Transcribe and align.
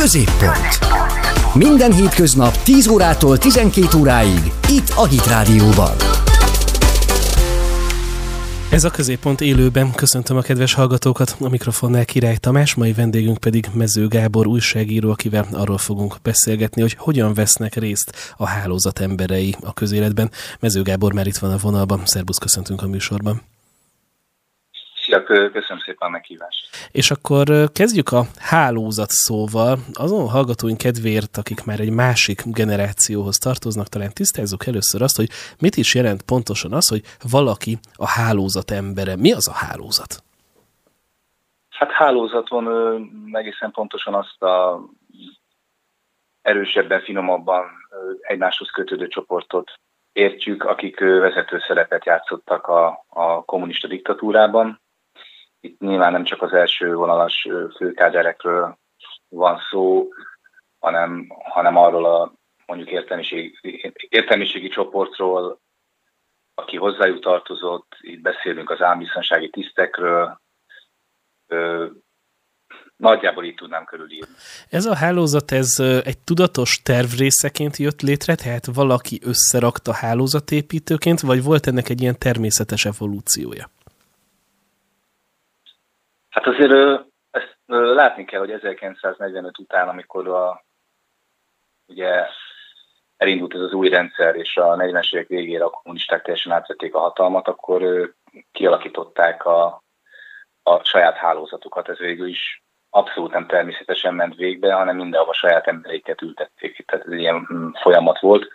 Középpont. 0.00 0.78
Minden 1.54 1.92
hétköznap 1.92 2.62
10 2.62 2.88
órától 2.88 3.38
12 3.38 3.98
óráig 3.98 4.52
itt 4.68 4.88
a 4.96 5.06
Hit 5.06 5.26
Rádióban. 5.26 5.96
Ez 8.70 8.84
a 8.84 8.90
középpont 8.90 9.40
élőben. 9.40 9.94
Köszöntöm 9.94 10.36
a 10.36 10.40
kedves 10.40 10.74
hallgatókat. 10.74 11.36
A 11.40 11.48
mikrofonnál 11.48 12.04
Király 12.04 12.36
Tamás, 12.36 12.74
mai 12.74 12.92
vendégünk 12.92 13.38
pedig 13.38 13.68
Mező 13.74 14.08
Gábor 14.08 14.46
újságíró, 14.46 15.10
akivel 15.10 15.46
arról 15.52 15.78
fogunk 15.78 16.16
beszélgetni, 16.22 16.80
hogy 16.80 16.94
hogyan 16.98 17.34
vesznek 17.34 17.74
részt 17.74 18.34
a 18.36 18.46
hálózat 18.46 19.00
emberei 19.00 19.56
a 19.60 19.72
közéletben. 19.72 20.30
Mező 20.60 20.82
Gábor 20.82 21.12
már 21.12 21.26
itt 21.26 21.38
van 21.38 21.52
a 21.52 21.56
vonalban. 21.56 22.02
Szerbusz, 22.04 22.38
köszöntünk 22.38 22.82
a 22.82 22.86
műsorban. 22.86 23.42
Szia, 25.26 25.50
köszönöm 25.50 25.78
szépen 25.84 26.08
a 26.08 26.10
meghívást. 26.10 26.88
És 26.92 27.10
akkor 27.10 27.44
kezdjük 27.72 28.12
a 28.12 28.22
hálózat 28.38 29.08
szóval. 29.08 29.76
Azon 29.92 30.28
hallgatóink 30.28 30.78
kedvéért, 30.78 31.36
akik 31.36 31.64
már 31.64 31.80
egy 31.80 31.92
másik 31.92 32.40
generációhoz 32.44 33.36
tartoznak, 33.36 33.86
talán 33.86 34.12
tisztázzuk 34.14 34.66
először 34.66 35.02
azt, 35.02 35.16
hogy 35.16 35.28
mit 35.60 35.76
is 35.76 35.94
jelent 35.94 36.22
pontosan 36.22 36.72
az, 36.72 36.88
hogy 36.88 37.02
valaki 37.30 37.78
a 37.94 38.08
hálózat 38.08 38.70
embere. 38.70 39.16
Mi 39.16 39.32
az 39.32 39.48
a 39.48 39.52
hálózat? 39.66 40.22
Hát 41.68 41.90
hálózaton 41.90 42.66
egészen 43.32 43.70
pontosan 43.70 44.14
azt 44.14 44.42
a 44.42 44.80
erősebben, 46.42 47.00
finomabban 47.00 47.64
egymáshoz 48.20 48.70
kötődő 48.70 49.08
csoportot 49.08 49.70
értjük, 50.12 50.64
akik 50.64 51.00
vezető 51.00 51.58
szerepet 51.66 52.04
játszottak 52.04 52.66
a, 52.66 53.04
a 53.08 53.44
kommunista 53.44 53.88
diktatúrában, 53.88 54.80
itt 55.60 55.80
nyilván 55.80 56.12
nem 56.12 56.24
csak 56.24 56.42
az 56.42 56.52
első 56.52 56.94
vonalas 56.94 57.48
főkáderekről 57.76 58.78
van 59.28 59.58
szó, 59.70 60.08
hanem, 60.78 61.26
hanem 61.44 61.76
arról 61.76 62.04
a 62.04 62.32
mondjuk 62.66 62.90
értelmiségi, 62.90 63.58
értelmiségi 64.08 64.68
csoportról, 64.68 65.60
aki 66.54 66.76
hozzájuk 66.76 67.20
tartozott, 67.20 67.96
itt 68.00 68.20
beszélünk 68.20 68.70
az 68.70 68.82
álmbiztonsági 68.82 69.50
tisztekről, 69.50 70.40
ö, 71.46 71.86
nagyjából 72.96 73.44
így 73.44 73.54
tudnám 73.54 73.84
körülírni. 73.84 74.34
Ez 74.68 74.84
a 74.86 74.94
hálózat, 74.94 75.50
ez 75.50 75.74
egy 76.04 76.18
tudatos 76.18 76.82
terv 76.82 77.08
részeként 77.18 77.76
jött 77.76 78.00
létre, 78.00 78.34
tehát 78.34 78.66
valaki 78.74 79.20
összerakta 79.24 79.94
hálózatépítőként, 79.94 81.20
vagy 81.20 81.42
volt 81.42 81.66
ennek 81.66 81.88
egy 81.88 82.00
ilyen 82.00 82.18
természetes 82.18 82.84
evolúciója? 82.84 83.70
Hát 86.38 86.46
azért 86.46 87.02
ezt 87.30 87.58
látni 87.66 88.24
kell, 88.24 88.40
hogy 88.40 88.50
1945 88.50 89.58
után, 89.58 89.88
amikor 89.88 90.28
a, 90.28 90.64
ugye 91.86 92.26
elindult 93.16 93.54
ez 93.54 93.60
az 93.60 93.72
új 93.72 93.88
rendszer, 93.88 94.36
és 94.36 94.56
a 94.56 94.76
40-es 94.76 95.14
évek 95.14 95.28
végére 95.28 95.64
a 95.64 95.70
kommunisták 95.70 96.22
teljesen 96.22 96.52
átvették 96.52 96.94
a 96.94 96.98
hatalmat, 96.98 97.48
akkor 97.48 98.12
kialakították 98.52 99.44
a, 99.44 99.82
a 100.62 100.84
saját 100.84 101.16
hálózatukat. 101.16 101.88
Ez 101.88 101.98
végül 101.98 102.28
is 102.28 102.62
abszolút 102.90 103.32
nem 103.32 103.46
természetesen 103.46 104.14
ment 104.14 104.34
végbe, 104.34 104.72
hanem 104.72 104.96
mindenhol 104.96 105.30
a 105.30 105.34
saját 105.34 105.66
embereiket 105.66 106.22
ültették. 106.22 106.86
Tehát 106.86 107.06
ez 107.06 107.12
ilyen 107.12 107.48
mm, 107.52 107.68
folyamat 107.70 108.20
volt. 108.20 108.48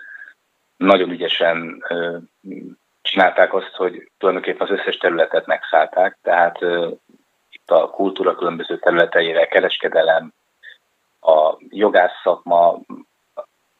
Nagyon 0.78 1.10
ügyesen 1.10 1.84
csinálták 3.02 3.54
azt, 3.54 3.76
hogy 3.76 4.12
tulajdonképpen 4.18 4.68
az 4.68 4.80
összes 4.80 4.98
területet 4.98 5.46
megszállták, 5.46 6.18
tehát 6.22 6.60
a 7.66 7.90
kultúra 7.90 8.36
különböző 8.36 8.80
területeire, 8.80 9.48
kereskedelem, 9.48 10.34
a 11.22 11.58
jogász 11.70 12.22
szakma, 12.24 12.80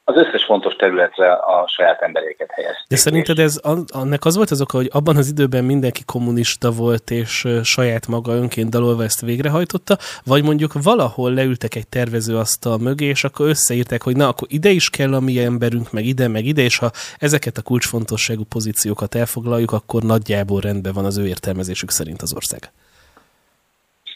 az 0.06 0.16
összes 0.16 0.44
fontos 0.44 0.76
területre 0.76 1.34
a 1.34 1.68
saját 1.68 2.02
emberéket 2.02 2.52
helyezték. 2.52 2.88
De 2.88 2.96
szerinted 2.96 3.40
ez 3.40 3.60
annak 3.94 4.26
az 4.26 4.36
volt 4.36 4.50
az 4.50 4.62
oka, 4.62 4.78
hogy 4.78 4.90
abban 4.92 5.18
az 5.18 5.28
időben 5.28 5.64
mindenki 5.64 6.04
kommunista 6.06 6.72
volt, 6.72 7.12
és 7.12 7.48
saját 7.64 8.08
maga 8.08 8.34
önként 8.34 8.70
dalolva 8.70 9.04
ezt 9.04 9.22
végrehajtotta, 9.22 9.98
vagy 10.26 10.44
mondjuk 10.44 10.72
valahol 10.84 11.34
leültek 11.34 11.76
egy 11.76 11.88
tervezőasztal 11.88 12.78
mögé, 12.78 13.06
és 13.06 13.24
akkor 13.24 13.48
összeírták, 13.48 14.02
hogy 14.02 14.16
na, 14.16 14.28
akkor 14.28 14.48
ide 14.52 14.70
is 14.70 14.90
kell 14.90 15.14
a 15.14 15.20
mi 15.20 15.40
emberünk, 15.40 15.92
meg 15.92 16.06
ide, 16.06 16.28
meg 16.28 16.46
ide, 16.46 16.62
és 16.62 16.78
ha 16.78 16.92
ezeket 17.20 17.58
a 17.58 17.62
kulcsfontosságú 17.62 18.44
pozíciókat 18.50 19.16
elfoglaljuk, 19.16 19.72
akkor 19.72 20.04
nagyjából 20.04 20.62
rendben 20.62 20.94
van 20.94 21.06
az 21.06 21.18
ő 21.18 21.28
értelmezésük 21.28 21.90
szerint 21.90 22.22
az 22.22 22.34
ország. 22.36 22.72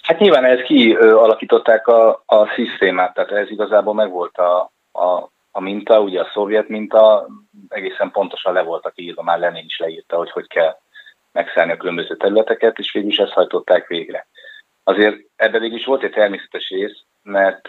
Hát 0.07 0.19
nyilván 0.19 0.45
ez 0.45 0.61
kialakították 0.61 1.87
a, 1.87 2.23
a 2.25 2.47
szisztémát, 2.55 3.13
tehát 3.13 3.31
ez 3.31 3.49
igazából 3.49 3.93
megvolt 3.93 4.37
a, 4.37 4.71
a, 4.91 5.29
a 5.51 5.61
minta, 5.61 6.01
ugye 6.01 6.21
a 6.21 6.29
szovjet 6.33 6.67
minta, 6.67 7.27
egészen 7.69 8.11
pontosan 8.11 8.53
le 8.53 8.61
voltak 8.61 8.93
írva, 8.95 9.23
már 9.23 9.39
Lenin 9.39 9.65
is 9.65 9.77
leírta, 9.79 10.17
hogy 10.17 10.31
hogy 10.31 10.47
kell 10.47 10.77
megszállni 11.31 11.71
a 11.71 11.77
különböző 11.77 12.15
területeket, 12.15 12.77
és 12.77 12.91
végül 12.91 13.09
is 13.09 13.17
ezt 13.17 13.31
hajtották 13.31 13.87
végre. 13.87 14.27
Azért 14.83 15.15
ebben 15.35 15.61
végül 15.61 15.77
is 15.77 15.85
volt 15.85 16.03
egy 16.03 16.11
természetes 16.11 16.69
rész, 16.69 17.03
mert 17.23 17.67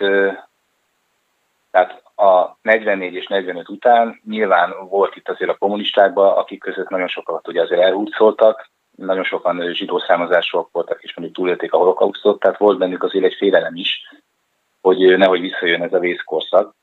tehát 1.71 2.03
a 2.15 2.57
44 2.63 3.15
és 3.15 3.27
45 3.27 3.69
után 3.69 4.21
nyilván 4.29 4.75
volt 4.89 5.17
itt 5.17 5.29
azért 5.29 5.51
a 5.51 5.57
kommunistákban, 5.57 6.37
akik 6.37 6.61
között 6.61 6.89
nagyon 6.89 7.09
sokat 7.09 7.49
ugye 7.49 7.63
azért 7.63 7.81
elhúzoltak, 7.81 8.71
nagyon 9.07 9.25
sokan 9.25 9.75
zsidó 9.75 9.99
származásúak 9.99 10.69
voltak, 10.73 11.03
és 11.03 11.15
mondjuk 11.15 11.39
túlélték 11.39 11.73
a 11.73 11.79
holokausztot, 11.79 12.41
tehát 12.41 12.59
volt 12.59 12.79
bennük 12.79 13.03
azért 13.03 13.25
egy 13.25 13.35
félelem 13.35 13.75
is, 13.75 14.15
hogy 14.81 15.19
nehogy 15.19 15.41
visszajön 15.41 15.83
ez 15.83 15.93
a 15.93 15.99
vészkorszak. 15.99 16.75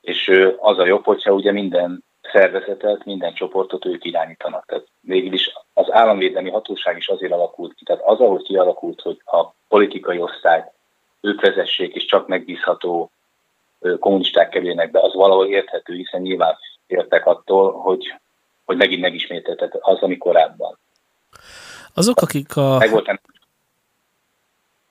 És 0.00 0.32
az 0.58 0.78
a 0.78 0.86
jobb, 0.86 1.04
hogyha 1.04 1.32
ugye 1.32 1.52
minden 1.52 2.04
szervezetet, 2.32 3.04
minden 3.04 3.34
csoportot 3.34 3.84
ők 3.84 4.04
irányítanak. 4.04 4.66
Tehát 4.66 4.86
végül 5.00 5.38
az 5.72 5.92
államvédelmi 5.92 6.50
hatóság 6.50 6.96
is 6.96 7.08
azért 7.08 7.32
alakult 7.32 7.74
ki. 7.74 7.84
Tehát 7.84 8.02
az, 8.04 8.20
ahogy 8.20 8.42
kialakult, 8.42 9.00
hogy 9.00 9.22
a 9.24 9.46
politikai 9.68 10.18
osztály 10.18 10.72
ők 11.20 11.40
vezessék, 11.40 11.94
és 11.94 12.04
csak 12.04 12.26
megbízható 12.28 13.10
kommunisták 13.98 14.48
kerüljenek 14.48 14.90
be, 14.90 15.00
az 15.00 15.14
valahol 15.14 15.46
érthető, 15.46 15.94
hiszen 15.94 16.20
nyilván 16.20 16.56
értek 16.86 17.26
attól, 17.26 17.72
hogy, 17.72 18.14
hogy 18.64 18.76
megint 18.76 19.00
megismételtet 19.00 19.76
az, 19.80 19.98
ami 19.98 20.16
korábban. 20.16 20.78
Azok, 21.94 22.20
akik 22.20 22.56
a... 22.56 22.78
Megvolt 22.78 23.08
ennek... 23.08 23.22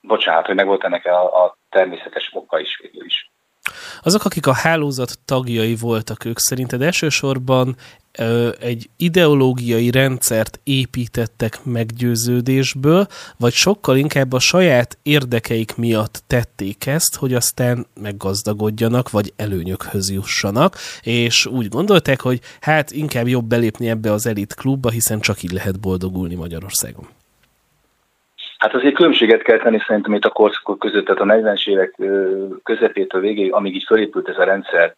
Bocsánat, 0.00 0.46
hogy 0.46 0.54
megvolt 0.54 0.84
ennek 0.84 1.06
a, 1.06 1.44
a 1.44 1.56
természetes 1.68 2.30
oka 2.32 2.60
is 2.60 2.78
végül 2.82 3.04
is. 3.04 3.30
Azok, 4.02 4.24
akik 4.24 4.46
a 4.46 4.52
hálózat 4.52 5.18
tagjai 5.24 5.76
voltak, 5.76 6.24
ők 6.24 6.38
szerinted 6.38 6.82
elsősorban 6.82 7.76
ö, 8.12 8.50
egy 8.60 8.90
ideológiai 8.96 9.90
rendszert 9.90 10.60
építettek 10.64 11.64
meggyőződésből, 11.64 13.06
vagy 13.36 13.52
sokkal 13.52 13.96
inkább 13.96 14.32
a 14.32 14.38
saját 14.38 14.98
érdekeik 15.02 15.76
miatt 15.76 16.22
tették 16.26 16.86
ezt, 16.86 17.16
hogy 17.16 17.34
aztán 17.34 17.86
meggazdagodjanak, 18.00 19.10
vagy 19.10 19.32
előnyökhöz 19.36 20.10
jussanak, 20.10 20.76
és 21.02 21.46
úgy 21.46 21.68
gondolták, 21.68 22.20
hogy 22.20 22.40
hát 22.60 22.90
inkább 22.90 23.28
jobb 23.28 23.44
belépni 23.44 23.88
ebbe 23.88 24.12
az 24.12 24.26
elit 24.26 24.54
klubba, 24.54 24.90
hiszen 24.90 25.20
csak 25.20 25.42
így 25.42 25.52
lehet 25.52 25.80
boldogulni 25.80 26.34
Magyarországon. 26.34 27.08
Hát 28.62 28.74
azért 28.74 28.94
különbséget 28.94 29.42
kell 29.42 29.58
tenni 29.58 29.78
szerintem 29.86 30.14
itt 30.14 30.24
a 30.24 30.30
korszakok 30.30 30.78
között, 30.78 31.04
tehát 31.04 31.20
a 31.20 31.24
40-es 31.24 31.68
évek 31.68 31.94
közepétől 32.62 33.20
végéig, 33.20 33.52
amíg 33.52 33.74
így 33.74 33.84
fölépült 33.84 34.28
ez 34.28 34.38
a 34.38 34.44
rendszer, 34.44 34.94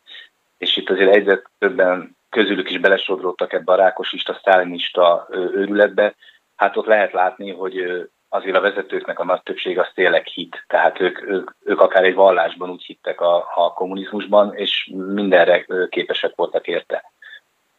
és 0.59 0.77
itt 0.77 0.91
azért 0.91 1.15
egyre 1.15 1.43
többen 1.59 2.17
közülük 2.31 2.71
is 2.71 2.79
belesodródtak 2.79 3.53
ebbe 3.53 3.73
a 3.73 3.77
rákosista, 3.77 4.35
sztálinista 4.35 5.29
őrületbe, 5.31 6.15
hát 6.57 6.77
ott 6.77 6.87
lehet 6.87 7.13
látni, 7.13 7.53
hogy 7.53 8.09
azért 8.29 8.57
a 8.57 8.61
vezetőknek 8.61 9.19
a 9.19 9.25
nagy 9.25 9.43
többség 9.43 9.79
az 9.79 9.89
tényleg 9.95 10.27
hit, 10.27 10.65
tehát 10.67 11.01
ők, 11.01 11.23
ők, 11.23 11.55
ők 11.65 11.81
akár 11.81 12.05
egy 12.05 12.15
vallásban 12.15 12.71
úgy 12.71 12.85
hittek 12.85 13.21
a, 13.21 13.37
a 13.55 13.73
kommunizmusban, 13.73 14.55
és 14.55 14.91
mindenre 14.95 15.67
képesek 15.89 16.33
voltak 16.35 16.67
érte. 16.67 17.13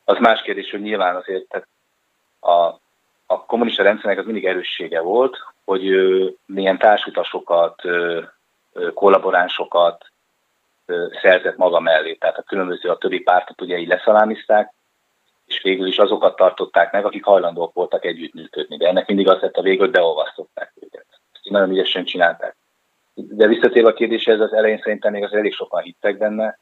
Az 0.04 0.18
más 0.20 0.42
kérdés, 0.42 0.72
hogy 0.72 0.82
nyilván 0.82 1.16
azért 1.16 1.48
tehát 1.48 1.68
a, 2.40 2.80
a 3.26 3.46
kommunista 3.46 3.84
rendszernek 3.84 4.20
az 4.20 4.26
mindig 4.26 4.46
erőssége 4.46 5.02
volt, 5.02 5.38
hogy 5.66 5.90
milyen 6.46 6.78
társutasokat, 6.78 7.82
kollaboránsokat 8.94 10.06
szerzett 11.22 11.58
maga 11.58 11.80
mellé. 11.80 12.14
Tehát 12.14 12.38
a 12.38 12.44
különböző 12.44 12.90
a 12.90 12.98
többi 12.98 13.20
pártot 13.20 13.62
ugye 13.62 13.78
így 13.78 13.88
leszalámizták, 13.88 14.74
és 15.46 15.62
végül 15.62 15.88
is 15.88 15.98
azokat 15.98 16.36
tartották 16.36 16.92
meg, 16.92 17.06
akik 17.06 17.24
hajlandók 17.24 17.74
voltak 17.74 18.06
együttműködni. 18.06 18.78
De 18.78 18.88
ennek 18.88 19.08
mindig 19.08 19.30
az 19.30 19.42
lett 19.42 19.56
a 19.56 19.62
végül, 19.62 19.92
beolvasztották 19.92 20.74
őket. 20.82 21.06
Ezt 21.34 21.50
nagyon 21.50 21.70
ügyesen 21.70 22.06
csinálták. 22.06 22.56
De 23.14 23.48
visszatérve 23.48 23.90
a 23.90 23.94
kérdéshez, 23.94 24.40
az 24.40 24.54
elején 24.54 24.80
szerintem 24.84 25.12
még 25.12 25.24
az 25.24 25.34
elég 25.34 25.54
sokan 25.54 25.82
hittek 25.82 26.18
benne. 26.18 26.60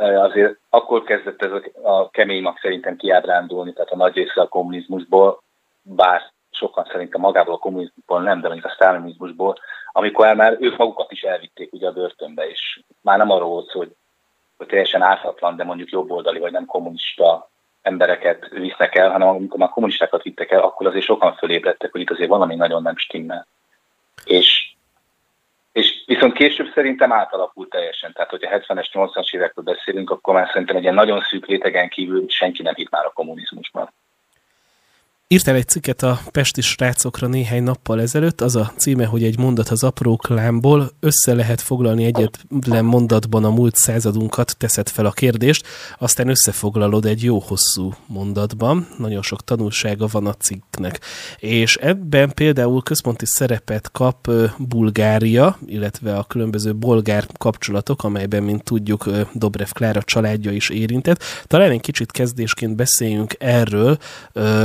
Azért 0.00 0.58
akkor 0.68 1.02
kezdett 1.04 1.42
ez 1.42 1.50
a, 1.50 1.62
a 1.82 2.10
kemény 2.10 2.42
mag 2.42 2.58
szerintem 2.58 2.96
kiábrándulni, 2.96 3.72
tehát 3.72 3.90
a 3.90 3.96
nagy 3.96 4.14
része 4.14 4.40
a 4.40 4.48
kommunizmusból, 4.48 5.42
bár 5.82 6.32
sokan 6.54 6.86
szerintem 6.90 7.20
magából 7.20 7.54
a 7.54 7.58
kommunizmusból 7.58 8.22
nem, 8.22 8.40
de 8.40 8.48
mondjuk 8.48 8.70
a 8.70 8.74
sztálinizmusból, 8.74 9.56
amikor 9.92 10.34
már 10.34 10.56
ők 10.60 10.76
magukat 10.76 11.12
is 11.12 11.22
elvitték 11.22 11.72
ugye 11.72 11.86
a 11.88 11.92
börtönbe, 11.92 12.48
és 12.48 12.80
már 13.00 13.18
nem 13.18 13.30
arról 13.30 13.48
volt 13.48 13.68
szó, 13.68 13.78
hogy, 13.78 13.94
hogy 14.56 14.66
teljesen 14.66 15.02
ártatlan, 15.02 15.56
de 15.56 15.64
mondjuk 15.64 15.90
jobboldali 15.90 16.38
vagy 16.38 16.52
nem 16.52 16.64
kommunista 16.64 17.50
embereket 17.82 18.48
visznek 18.48 18.94
el, 18.94 19.10
hanem 19.10 19.28
amikor 19.28 19.58
már 19.58 19.68
kommunistákat 19.68 20.22
vittek 20.22 20.50
el, 20.50 20.60
akkor 20.60 20.86
azért 20.86 21.04
sokan 21.04 21.34
fölébredtek, 21.34 21.92
hogy 21.92 22.00
itt 22.00 22.10
azért 22.10 22.28
valami 22.28 22.54
nagyon 22.54 22.82
nem 22.82 22.96
stimmel. 22.96 23.46
És, 24.24 24.74
és 25.72 26.02
viszont 26.06 26.32
később 26.32 26.70
szerintem 26.74 27.12
átalakult 27.12 27.70
teljesen. 27.70 28.12
Tehát, 28.12 28.30
hogyha 28.30 28.58
70-es, 28.58 28.86
80-as 28.92 29.34
évekről 29.34 29.64
beszélünk, 29.64 30.10
akkor 30.10 30.34
már 30.34 30.46
szerintem 30.46 30.76
egy 30.76 30.82
ilyen 30.82 30.94
nagyon 30.94 31.20
szűk 31.20 31.46
rétegen 31.46 31.88
kívül 31.88 32.24
senki 32.28 32.62
nem 32.62 32.74
hitt 32.74 32.90
már 32.90 33.04
a 33.04 33.12
kommunizmusban. 33.12 33.92
Írtál 35.26 35.54
egy 35.54 35.68
cikket 35.68 36.02
a 36.02 36.20
Pesti 36.30 36.60
srácokra 36.60 37.26
néhány 37.26 37.62
nappal 37.62 38.00
ezelőtt, 38.00 38.40
az 38.40 38.56
a 38.56 38.72
címe, 38.76 39.04
hogy 39.04 39.24
egy 39.24 39.38
mondat 39.38 39.68
az 39.68 39.82
apró 39.82 40.16
klámból, 40.16 40.90
össze 41.00 41.34
lehet 41.34 41.60
foglalni 41.60 42.04
egyetlen 42.04 42.84
mondatban 42.84 43.44
a 43.44 43.50
múlt 43.50 43.76
századunkat, 43.76 44.56
teszed 44.58 44.88
fel 44.88 45.06
a 45.06 45.10
kérdést, 45.10 45.66
aztán 45.98 46.28
összefoglalod 46.28 47.04
egy 47.04 47.22
jó 47.22 47.38
hosszú 47.38 47.94
mondatban, 48.06 48.88
nagyon 48.98 49.22
sok 49.22 49.44
tanulsága 49.44 50.06
van 50.10 50.26
a 50.26 50.34
cikknek. 50.34 51.00
És 51.38 51.76
ebben 51.76 52.32
például 52.34 52.82
központi 52.82 53.26
szerepet 53.26 53.90
kap 53.92 54.30
Bulgária, 54.58 55.58
illetve 55.66 56.16
a 56.16 56.24
különböző 56.24 56.74
bolgár 56.74 57.26
kapcsolatok, 57.38 58.04
amelyben, 58.04 58.42
mint 58.42 58.64
tudjuk, 58.64 59.10
Dobrev 59.32 59.68
Klára 59.68 60.02
családja 60.02 60.52
is 60.52 60.68
érintett. 60.68 61.22
Talán 61.46 61.70
egy 61.70 61.80
kicsit 61.80 62.10
kezdésként 62.10 62.76
beszéljünk 62.76 63.34
erről, 63.38 63.98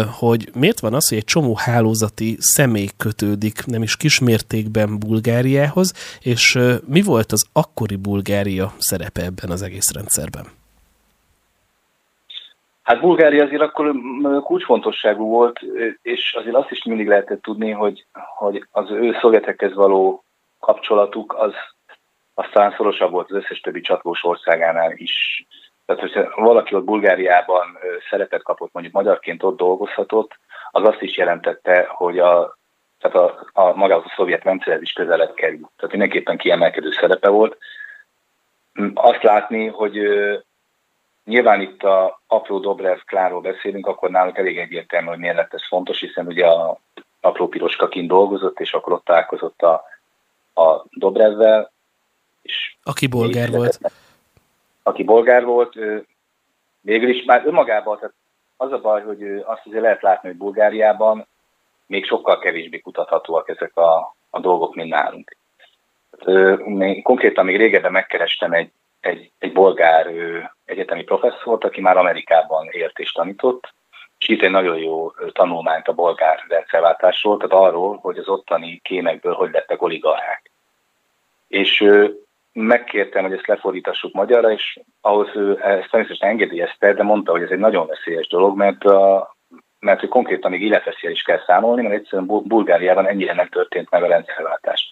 hogy 0.08 0.48
miért 0.56 0.80
van 0.80 0.94
az, 0.94 1.10
hogy 1.10 1.18
egy 1.18 1.24
csomó 1.24 1.56
hálózati 1.56 2.36
személy 2.40 2.88
kötődik 2.98 3.66
nem 3.66 3.82
is 3.82 3.98
kismértékben 3.98 5.00
Bulgáriához, 5.00 6.20
és 6.24 6.58
mi 6.88 7.02
volt 7.02 7.32
az 7.32 7.50
akkori 7.54 7.96
Bulgária 7.96 8.72
szerepe 8.78 9.22
ebben 9.22 9.50
az 9.50 9.62
egész 9.62 9.94
rendszerben? 9.94 10.46
Hát 12.84 13.00
Bulgária 13.00 13.44
azért 13.44 13.62
akkor 13.62 13.96
kulcsfontosságú 14.44 15.28
volt, 15.28 15.60
és 16.02 16.34
azért 16.40 16.56
azt 16.56 16.72
is 16.72 16.84
mindig 16.84 17.08
lehetett 17.08 17.42
tudni, 17.42 17.72
hogy, 17.72 18.06
hogy 18.38 18.66
az 18.72 18.92
ő 18.92 19.18
szovjetekhez 19.22 19.74
való 19.74 20.24
kapcsolatuk 20.60 21.36
az 21.38 21.54
aztán 22.34 22.74
szorosabb 22.78 23.12
volt 23.12 23.32
az 23.32 23.36
összes 23.36 23.60
többi 23.60 23.82
csatlós 23.82 24.24
országánál 24.24 24.92
is. 24.96 25.46
Tehát, 25.90 26.04
hogyha 26.04 26.42
valaki 26.42 26.76
ott 26.76 26.84
Bulgáriában 26.84 27.78
szerepet 28.10 28.44
kapott, 28.44 28.70
mondjuk 28.74 28.96
magyarként 28.96 29.44
ott 29.44 29.58
dolgozhatott, 29.58 30.40
az 30.72 30.84
azt 30.88 31.02
is 31.02 31.18
jelentette, 31.18 31.86
hogy 31.90 32.20
a, 32.20 32.58
tehát 33.00 33.18
a, 33.18 33.50
a 33.54 33.76
maga 33.76 33.96
a 33.96 34.12
szovjet 34.16 34.44
rendszerhez 34.44 34.82
is 34.82 34.92
közelebb 34.92 35.34
került. 35.34 35.70
Tehát 35.76 35.92
mindenképpen 35.92 36.38
kiemelkedő 36.38 36.92
szerepe 36.92 37.30
volt. 37.30 37.58
Azt 38.94 39.24
látni, 39.24 39.68
hogy 39.68 40.00
nyilván 41.26 41.62
itt 41.62 41.84
a 41.84 42.22
apró 42.28 42.60
Dobrev 42.60 43.00
Kláról 43.06 43.42
beszélünk, 43.42 43.88
akkor 43.88 44.10
náluk 44.10 44.38
elég 44.38 44.58
egyértelmű, 44.58 45.08
hogy 45.08 45.20
miért 45.20 45.36
lett 45.36 45.54
ez 45.54 45.68
fontos, 45.68 46.00
hiszen 46.00 46.28
ugye 46.28 46.46
a 46.46 46.80
apró 47.20 47.48
piroska 47.48 47.88
kint 47.88 48.08
dolgozott, 48.08 48.60
és 48.60 48.74
akkor 48.74 48.94
ott 48.94 49.06
találkozott 49.06 49.62
a, 49.62 49.84
a 50.62 50.84
Dobrevvel. 50.90 51.72
És 52.42 52.76
aki 52.84 53.08
bolgár 53.08 53.50
volt. 53.50 53.80
Aki 54.90 55.04
bolgár 55.04 55.46
volt, 55.46 55.74
végül 56.82 57.10
is 57.10 57.24
már 57.24 57.46
önmagában, 57.46 57.98
tehát 57.98 58.16
az 58.58 58.72
a 58.72 58.80
baj, 58.80 59.04
hogy 59.04 59.24
azt 59.46 59.66
azért 59.66 59.82
lehet 59.82 60.02
látni, 60.02 60.30
hogy 60.30 60.38
Bulgáriában 60.38 61.28
még 61.86 62.06
sokkal 62.06 62.40
kevésbé 62.40 62.80
kutathatóak 62.80 63.50
ezek 63.50 63.78
a, 63.78 64.16
a 64.30 64.40
dolgok, 64.40 64.76
mint 64.76 64.90
nálunk. 64.90 65.38
Még, 66.66 67.04
konkrétan 67.04 67.46
még 67.46 67.58
régebben 67.58 67.92
megkerestem 67.92 68.52
egy, 68.52 68.72
egy, 69.00 69.32
egy 69.40 69.54
bolgár 69.54 70.08
egyetemi 70.66 71.04
professzort, 71.04 71.64
aki 71.64 71.82
már 71.82 71.98
Amerikában 71.98 72.68
élt 72.72 73.00
és 73.00 73.12
tanított, 73.12 73.74
és 74.18 74.28
itt 74.28 74.42
egy 74.42 74.52
nagyon 74.52 74.78
jó 74.78 75.12
tanulmányt 75.12 75.88
a 75.88 75.94
bolgár 75.94 76.46
rendszerváltásról, 76.48 77.38
tehát 77.38 77.66
arról, 77.66 77.98
hogy 77.98 78.18
az 78.18 78.28
ottani 78.28 78.80
kémekből 78.84 79.34
hogy 79.34 79.52
lettek 79.52 79.82
oligarchák. 79.82 80.52
És 81.48 81.86
megkértem, 82.54 83.24
hogy 83.24 83.34
ezt 83.34 83.48
lefordítassuk 83.48 84.14
magyarra, 84.14 84.52
és 84.52 84.80
ahhoz 85.02 85.28
ő 85.34 85.52
ezt 85.52 85.90
természetesen 85.90 86.30
engedélyezte, 86.30 86.94
de 86.94 87.04
mondta, 87.04 87.32
hogy 87.32 87.42
ez 87.42 87.50
egy 87.50 87.60
nagyon 87.60 87.88
veszélyes 87.88 88.28
dolog, 88.28 88.58
mert, 88.58 88.84
a, 88.84 89.36
mert 89.80 90.00
hogy 90.00 90.10
konkrétan 90.10 90.52
még 90.52 90.62
életveszélyel 90.62 91.16
is 91.16 91.22
kell 91.22 91.40
számolni, 91.46 91.82
mert 91.82 91.94
egyszerűen 91.94 92.26
Bulgáriában 92.26 93.08
ennyire 93.08 93.34
nem 93.34 93.48
történt 93.48 93.90
meg 93.90 94.04
a 94.04 94.08
rendszerváltás. 94.08 94.90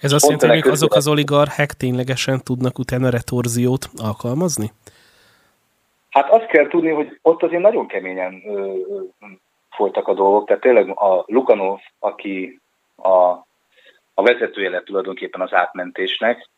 Ez 0.00 0.12
azt 0.12 0.30
jelenti, 0.30 0.60
hogy 0.60 0.70
azok 0.70 0.94
az 0.94 1.08
oligarchák 1.08 1.72
ténylegesen 1.72 2.40
tudnak 2.44 2.78
utána 2.78 3.10
retorziót 3.10 3.88
alkalmazni? 3.96 4.72
Hát 6.10 6.30
azt 6.30 6.46
kell 6.46 6.66
tudni, 6.68 6.90
hogy 6.90 7.18
ott 7.22 7.42
azért 7.42 7.62
nagyon 7.62 7.86
keményen 7.86 8.42
ö, 8.46 8.72
folytak 9.70 10.08
a 10.08 10.14
dolgok. 10.14 10.46
Tehát 10.46 10.62
tényleg 10.62 10.88
a 10.88 11.24
Lukanov, 11.26 11.78
aki 11.98 12.60
a, 12.96 13.16
a 14.14 14.22
vezetője 14.22 14.70
lett 14.70 14.84
tulajdonképpen 14.84 15.40
az 15.40 15.52
átmentésnek, 15.52 16.48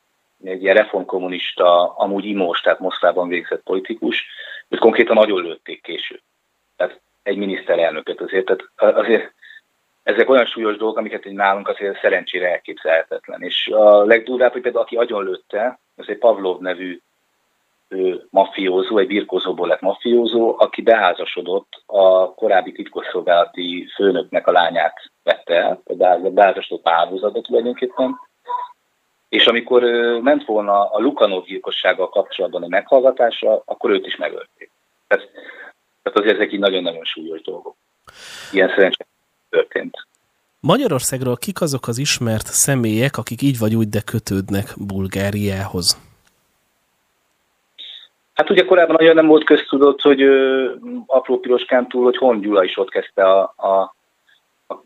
egy 0.44 0.62
ilyen 0.62 0.74
reformkommunista, 0.74 1.94
amúgy 1.96 2.24
imós, 2.24 2.60
tehát 2.60 2.78
Moszkvában 2.78 3.28
végzett 3.28 3.62
politikus, 3.62 4.26
őt 4.68 4.80
konkrétan 4.80 5.16
nagyon 5.16 5.42
lőtték 5.42 5.82
később. 5.82 6.20
Tehát 6.76 7.00
egy 7.22 7.36
miniszterelnököt 7.36 8.20
azért. 8.20 8.44
Tehát 8.44 8.96
azért 8.96 9.32
ezek 10.02 10.28
olyan 10.30 10.46
súlyos 10.46 10.76
dolgok, 10.76 10.98
amiket 10.98 11.24
egy 11.24 11.32
nálunk 11.32 11.68
azért 11.68 12.00
szerencsére 12.00 12.50
elképzelhetetlen. 12.50 13.42
És 13.42 13.66
a 13.66 14.04
legdurvább, 14.04 14.52
hogy 14.52 14.60
például 14.60 14.84
aki 14.84 14.96
agyonlőtte, 14.96 15.78
az 15.96 16.08
egy 16.08 16.18
Pavlov 16.18 16.60
nevű 16.60 17.00
ő, 17.88 18.26
mafiózó, 18.30 18.98
egy 18.98 19.06
birkózóból 19.06 19.68
lett 19.68 19.80
mafiózó, 19.80 20.54
aki 20.58 20.82
beházasodott 20.82 21.82
a 21.86 22.34
korábbi 22.34 22.72
titkosszolgálati 22.72 23.88
főnöknek 23.94 24.46
a 24.46 24.52
lányát 24.52 25.10
vette 25.22 25.54
el, 25.54 25.82
beházasodott 26.30 26.88
áldozatba 26.88 27.40
tulajdonképpen, 27.40 28.18
és 29.28 29.46
amikor 29.46 29.82
ment 30.22 30.44
volna 30.44 30.90
a 30.90 30.98
Lukanov 31.00 31.44
gyilkossággal 31.44 32.08
kapcsolatban 32.08 32.62
a 32.62 32.68
meghallgatásra, 32.68 33.62
akkor 33.64 33.90
őt 33.90 34.06
is 34.06 34.16
megölték. 34.16 34.70
Tehát, 35.06 35.30
tehát 36.02 36.18
azért 36.18 36.34
ezek 36.34 36.52
így 36.52 36.58
nagyon-nagyon 36.58 37.04
súlyos 37.04 37.40
dolgok. 37.40 37.74
Ilyen 38.52 38.68
szerencsére 38.68 39.08
történt. 39.50 40.06
Magyarországról 40.60 41.36
kik 41.36 41.60
azok 41.60 41.88
az 41.88 41.98
ismert 41.98 42.46
személyek, 42.46 43.16
akik 43.16 43.42
így 43.42 43.58
vagy 43.58 43.74
úgy, 43.74 43.88
de 43.88 44.00
kötődnek 44.00 44.74
Bulgáriához? 44.76 45.98
Hát 48.34 48.50
ugye 48.50 48.64
korábban 48.64 48.96
nagyon 48.98 49.14
nem 49.14 49.26
volt 49.26 49.44
köztudott, 49.44 50.00
hogy 50.00 50.22
ö, 50.22 50.72
apró 51.06 51.38
piroskán 51.38 51.88
túl, 51.88 52.04
hogy 52.04 52.16
Hon 52.16 52.40
Gyula 52.40 52.64
is 52.64 52.76
ott 52.76 52.90
kezdte 52.90 53.22
a, 53.22 53.54
a, 53.56 53.94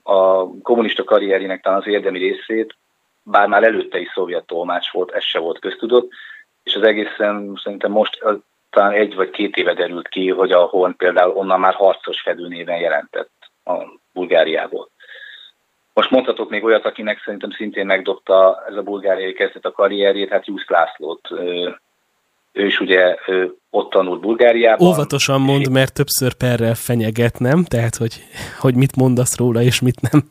a 0.03 0.49
kommunista 0.63 1.05
karrierének 1.05 1.63
talán 1.63 1.79
az 1.79 1.87
érdemi 1.87 2.19
részét, 2.19 2.77
bár 3.23 3.47
már 3.47 3.63
előtte 3.63 3.99
is 3.99 4.11
szovjet 4.15 4.47
tolmács 4.47 4.91
volt, 4.91 5.11
ez 5.11 5.25
se 5.25 5.39
volt 5.39 5.59
köztudott, 5.59 6.11
és 6.63 6.75
az 6.75 6.83
egészen 6.83 7.61
szerintem 7.63 7.91
most 7.91 8.25
talán 8.71 8.93
egy 8.93 9.15
vagy 9.15 9.31
két 9.31 9.57
éve 9.57 9.75
derült 9.75 10.09
ki, 10.09 10.31
hogy 10.31 10.53
a 10.53 10.63
Horn 10.63 10.97
például 10.97 11.37
onnan 11.37 11.61
már 11.61 11.75
harcos 11.75 12.21
fedő 12.21 12.49
néven 12.49 12.79
jelentett 12.79 13.33
a 13.65 13.73
Bulgáriából. 14.13 14.91
Most 15.95 16.11
mondhatok 16.11 16.51
még 16.51 16.65
olyat, 16.65 16.85
akinek 16.85 17.23
szerintem 17.25 17.51
szintén 17.51 17.87
megdobta 17.87 18.65
ez 18.69 18.77
a 18.77 18.83
bulgáriai 18.83 19.33
kezdet 19.33 19.65
a 19.65 19.73
karrierjét, 19.73 20.31
hát 20.31 20.47
Jusz 20.47 20.69
Lászlót. 20.69 21.29
Ő 22.53 22.67
is 22.67 22.81
ugye 22.81 23.17
ott 23.71 23.91
tanult 23.91 24.21
Bulgáriában. 24.21 24.87
Óvatosan 24.87 25.41
mond, 25.41 25.71
mert 25.71 25.95
többször 25.95 26.35
perrel 26.35 26.75
fenyeget, 26.75 27.39
nem? 27.39 27.65
Tehát, 27.65 27.97
hogy, 27.97 28.15
hogy 28.59 28.75
mit 28.75 28.97
mondasz 28.97 29.39
róla, 29.39 29.63
és 29.63 29.81
mit 29.81 30.01
nem. 30.11 30.29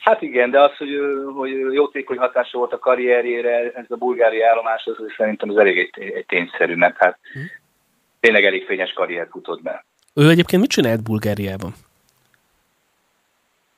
Hát 0.00 0.22
igen, 0.22 0.50
de 0.50 0.60
az, 0.60 0.76
hogy, 0.76 0.98
hogy 1.34 1.50
jótékony 1.72 2.18
hatása 2.18 2.58
volt 2.58 2.72
a 2.72 2.78
karrierjére, 2.78 3.72
ez 3.72 3.84
a 3.88 3.96
bulgári 3.96 4.42
állomás, 4.42 4.86
az 4.86 4.96
szerintem 5.16 5.50
az 5.50 5.56
elég 5.56 5.78
egy, 5.78 6.12
egy 6.12 6.26
tényszerű, 6.26 6.74
mert 6.74 6.96
hát 6.96 7.18
hm. 7.32 7.38
tényleg 8.20 8.44
elég 8.44 8.66
fényes 8.66 8.92
karrier 8.92 9.28
futott 9.30 9.62
be. 9.62 9.84
Ő 10.14 10.28
egyébként 10.28 10.62
mit 10.62 10.70
csinált 10.70 11.02
Bulgáriában? 11.02 11.72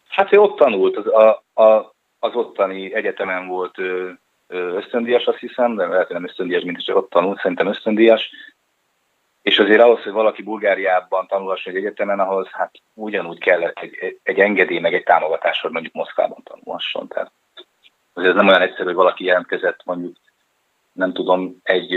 Hát 0.08 0.32
ő 0.32 0.38
ott 0.38 0.56
tanult, 0.56 0.96
az, 0.96 1.06
a, 1.06 1.42
a, 1.62 1.94
az 2.18 2.34
ottani 2.34 2.94
egyetemen 2.94 3.46
volt 3.46 3.78
ösztöndíjas, 4.48 5.24
azt 5.24 5.38
hiszem, 5.38 5.76
de 5.76 5.86
lehet, 5.86 6.08
nem 6.08 6.24
ösztöndíjas, 6.24 6.62
mint 6.62 6.84
csak 6.84 6.96
ott 6.96 7.10
tanult, 7.10 7.40
szerintem 7.40 7.66
ösztöndíjas, 7.66 8.30
és 9.42 9.58
azért 9.58 9.80
ahhoz, 9.80 10.02
hogy 10.02 10.12
valaki 10.12 10.42
Bulgáriában 10.42 11.26
tanulhasson 11.26 11.72
egy 11.72 11.78
egyetemen, 11.78 12.20
ahhoz 12.20 12.48
hát 12.50 12.70
ugyanúgy 12.94 13.38
kellett 13.38 13.78
egy, 13.78 14.18
egy 14.22 14.38
engedély, 14.38 14.78
meg 14.78 14.94
egy 14.94 15.02
támogatás, 15.02 15.60
hogy 15.60 15.70
mondjuk 15.70 15.94
Moszkvában 15.94 16.42
tanulhasson. 16.44 17.08
Tehát 17.08 17.30
azért 18.12 18.30
ez 18.30 18.36
nem 18.36 18.48
olyan 18.48 18.60
egyszerű, 18.60 18.84
hogy 18.84 18.94
valaki 18.94 19.24
jelentkezett 19.24 19.80
mondjuk, 19.84 20.16
nem 20.92 21.12
tudom, 21.12 21.60
egy, 21.62 21.92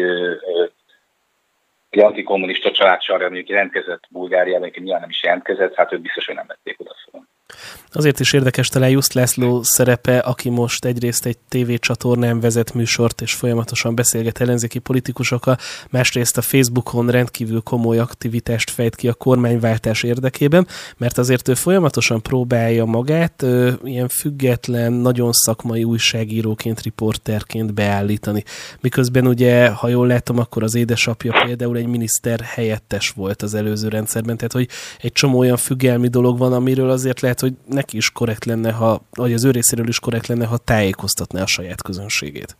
egy 1.89 1.99
antikommunista 1.99 2.71
család 2.71 3.01
sarja, 3.01 3.25
mondjuk 3.25 3.49
jelentkezett 3.49 4.03
Bulgáriában, 4.09 4.71
nyilván 4.75 4.99
nem 4.99 5.09
is 5.09 5.23
jelentkezett, 5.23 5.75
hát 5.75 5.91
őt 5.91 6.01
biztos, 6.01 6.25
hogy 6.25 6.35
nem 6.35 6.47
vették 6.47 6.79
oda 6.79 6.95
fel. 7.11 7.27
Azért 7.91 8.19
is 8.19 8.33
érdekes 8.33 8.69
talán 8.69 8.89
Just 8.89 9.13
László 9.13 9.63
szerepe, 9.63 10.17
aki 10.17 10.49
most 10.49 10.85
egyrészt 10.85 11.25
egy 11.25 11.37
tévécsatornán 11.37 12.39
vezet 12.39 12.73
műsort, 12.73 13.21
és 13.21 13.33
folyamatosan 13.33 13.95
beszélget 13.95 14.41
ellenzéki 14.41 14.79
politikusokkal, 14.79 15.57
másrészt 15.89 16.37
a 16.37 16.41
Facebookon 16.41 17.09
rendkívül 17.09 17.61
komoly 17.61 17.99
aktivitást 17.99 18.69
fejt 18.69 18.95
ki 18.95 19.07
a 19.07 19.13
kormányváltás 19.13 20.03
érdekében, 20.03 20.67
mert 20.97 21.17
azért 21.17 21.47
ő 21.47 21.53
folyamatosan 21.53 22.21
próbálja 22.21 22.85
magát 22.85 23.41
ö, 23.41 23.71
ilyen 23.83 24.07
független, 24.07 24.93
nagyon 24.93 25.31
szakmai 25.31 25.83
újságíróként, 25.83 26.81
riporterként 26.81 27.73
beállítani. 27.73 28.43
Miközben 28.81 29.27
ugye, 29.27 29.69
ha 29.69 29.87
jól 29.87 30.07
látom, 30.07 30.39
akkor 30.39 30.63
az 30.63 30.75
édesapja 30.75 31.43
például 31.45 31.77
egy 31.77 31.87
miniszter 31.87 32.39
helyettes 32.39 33.09
volt 33.09 33.41
az 33.41 33.53
előző 33.53 33.87
rendszerben, 33.87 34.37
tehát 34.37 34.53
hogy 34.53 34.67
egy 35.01 35.11
csomó 35.11 35.37
olyan 35.37 35.57
függelmi 35.57 36.07
dolog 36.07 36.37
van, 36.37 36.53
amiről 36.53 36.89
azért 36.89 37.21
lehet, 37.21 37.34
hogy 37.39 37.53
neki 37.65 37.97
is 37.97 38.11
korrekt 38.11 38.45
lenne, 38.45 38.71
ha, 38.71 38.99
vagy 39.17 39.33
az 39.33 39.45
ő 39.45 39.51
részéről 39.51 39.87
is 39.87 39.99
korrekt 39.99 40.27
lenne, 40.27 40.45
ha 40.45 40.57
tájékoztatná 40.57 41.41
a 41.41 41.47
saját 41.47 41.81
közönségét. 41.81 42.55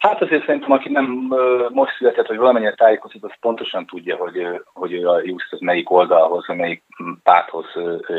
Hát 0.00 0.22
azért 0.22 0.44
szerintem, 0.46 0.72
aki 0.72 0.88
nem 0.88 1.34
most 1.72 1.96
született, 1.96 2.26
hogy 2.26 2.36
valamennyire 2.36 2.74
tájékoztat, 2.74 3.24
az 3.24 3.30
pontosan 3.40 3.86
tudja, 3.86 4.16
hogy, 4.16 4.46
hogy 4.64 4.94
a 5.04 5.20
Just 5.24 5.52
az 5.52 5.60
melyik 5.60 5.90
oldalhoz, 5.90 6.46
melyik 6.46 6.82
párthoz 7.22 7.66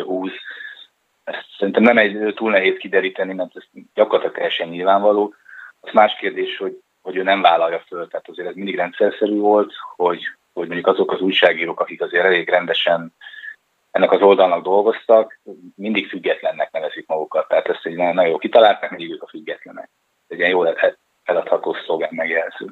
úz. 0.06 0.32
Ezt 1.24 1.46
szerintem 1.58 1.84
nem 1.84 1.98
egy 1.98 2.34
túl 2.36 2.52
nehéz 2.52 2.78
kideríteni, 2.78 3.34
mert 3.34 3.56
ez 3.56 3.64
gyakorlatilag 3.94 4.36
teljesen 4.36 4.68
nyilvánvaló. 4.68 5.34
Az 5.80 5.94
más 5.94 6.16
kérdés, 6.20 6.58
hogy, 6.58 6.82
hogy 7.02 7.16
ő 7.16 7.24
nem 7.24 7.42
vállalja 7.42 7.84
föl, 7.88 8.08
tehát 8.08 8.30
azért 8.30 8.48
ez 8.48 8.56
mindig 8.56 8.76
rendszerszerű 8.76 9.38
volt, 9.38 9.74
hogy, 9.96 10.22
hogy 10.54 10.68
mondjuk 10.68 10.88
azok 10.88 11.12
az 11.12 11.22
újságírók, 11.22 11.80
akik 11.80 12.02
azért 12.02 12.26
elég 12.26 12.50
rendesen 12.50 13.14
ennek 13.92 14.12
az 14.12 14.22
oldalnak 14.22 14.64
dolgoztak, 14.64 15.40
mindig 15.76 16.08
függetlennek 16.08 16.72
nevezik 16.72 17.08
magukat. 17.08 17.48
Tehát 17.48 17.68
ezt 17.68 17.86
egy 17.86 17.96
nagyon 17.96 18.28
jó 18.28 18.38
kitalálták, 18.38 18.90
mindig 18.90 19.12
ők 19.12 19.24
a 19.24 19.28
függetlenek. 19.28 19.90
Egy 20.28 20.38
ilyen 20.38 20.50
jól 20.50 20.78
eladható 21.24 21.76
szlogán 21.86 22.14
megjelző. 22.14 22.66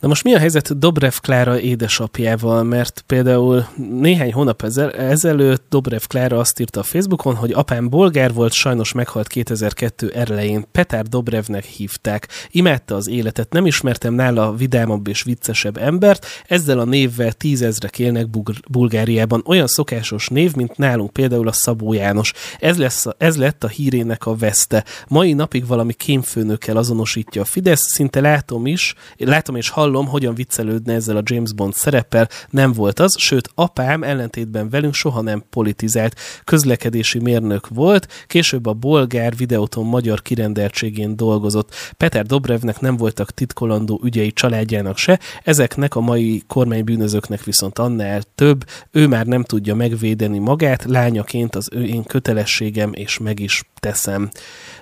Na 0.00 0.08
most 0.08 0.24
mi 0.24 0.34
a 0.34 0.38
helyzet 0.38 0.78
Dobrev 0.78 1.12
Klára 1.22 1.58
édesapjával? 1.58 2.62
Mert 2.62 3.02
például 3.06 3.60
néhány 3.76 4.32
hónap 4.32 4.62
ezelőtt 4.96 5.61
Dobrev 5.72 6.02
Klára 6.06 6.38
azt 6.38 6.60
írta 6.60 6.80
a 6.80 6.82
Facebookon, 6.82 7.34
hogy 7.34 7.52
apám 7.52 7.88
bolgár 7.88 8.32
volt, 8.32 8.52
sajnos 8.52 8.92
meghalt 8.92 9.26
2002 9.26 10.10
elején. 10.14 10.64
Petár 10.72 11.04
Dobrevnek 11.04 11.64
hívták. 11.64 12.28
Imádta 12.50 12.94
az 12.94 13.08
életet, 13.08 13.52
nem 13.52 13.66
ismertem 13.66 14.14
nála 14.14 14.54
vidámabb 14.54 15.08
és 15.08 15.22
viccesebb 15.22 15.76
embert. 15.76 16.26
Ezzel 16.46 16.78
a 16.78 16.84
névvel 16.84 17.32
tízezrek 17.32 17.98
élnek 17.98 18.26
Bulgáriában. 18.70 19.42
Olyan 19.46 19.66
szokásos 19.66 20.28
név, 20.28 20.54
mint 20.54 20.76
nálunk 20.76 21.12
például 21.12 21.48
a 21.48 21.52
Szabó 21.52 21.92
János. 21.92 22.32
Ez, 22.58 22.78
lesz, 22.78 23.06
ez 23.18 23.36
lett 23.36 23.64
a 23.64 23.68
hírének 23.68 24.26
a 24.26 24.36
veszte. 24.36 24.84
Mai 25.08 25.32
napig 25.32 25.66
valami 25.66 25.92
kémfőnökkel 25.92 26.76
azonosítja 26.76 27.42
a 27.42 27.44
Fidesz, 27.44 27.92
szinte 27.92 28.20
látom 28.20 28.66
is, 28.66 28.94
látom 29.16 29.56
és 29.56 29.68
hallom, 29.68 30.06
hogyan 30.06 30.34
viccelődne 30.34 30.94
ezzel 30.94 31.16
a 31.16 31.22
James 31.24 31.52
Bond 31.52 31.74
szereppel, 31.74 32.28
nem 32.50 32.72
volt 32.72 33.00
az, 33.00 33.18
sőt 33.18 33.50
apám 33.54 34.02
ellentétben 34.02 34.68
velünk 34.68 34.94
soha 34.94 35.20
nem 35.20 35.44
politizált, 35.62 36.14
közlekedési 36.44 37.18
mérnök 37.18 37.68
volt, 37.68 38.06
később 38.26 38.66
a 38.66 38.72
bolgár 38.72 39.32
videóton 39.36 39.84
magyar 39.84 40.22
kirendeltségén 40.22 41.16
dolgozott. 41.16 41.68
Peter 41.96 42.24
Dobrevnek 42.26 42.80
nem 42.80 42.96
voltak 42.96 43.30
titkolandó 43.30 44.00
ügyei 44.04 44.32
családjának 44.32 44.96
se, 44.96 45.18
ezeknek 45.44 45.96
a 45.96 46.00
mai 46.00 46.42
kormánybűnözőknek 46.48 47.42
viszont 47.44 47.78
annál 47.78 48.20
több, 48.34 48.60
ő 48.92 49.06
már 49.06 49.26
nem 49.26 49.42
tudja 49.42 49.74
megvédeni 49.74 50.38
magát, 50.38 50.84
lányaként 50.84 51.54
az 51.54 51.68
ő 51.72 51.84
én 51.84 52.04
kötelességem, 52.04 52.90
és 52.94 53.18
meg 53.18 53.40
is 53.40 53.62
teszem. 53.80 54.28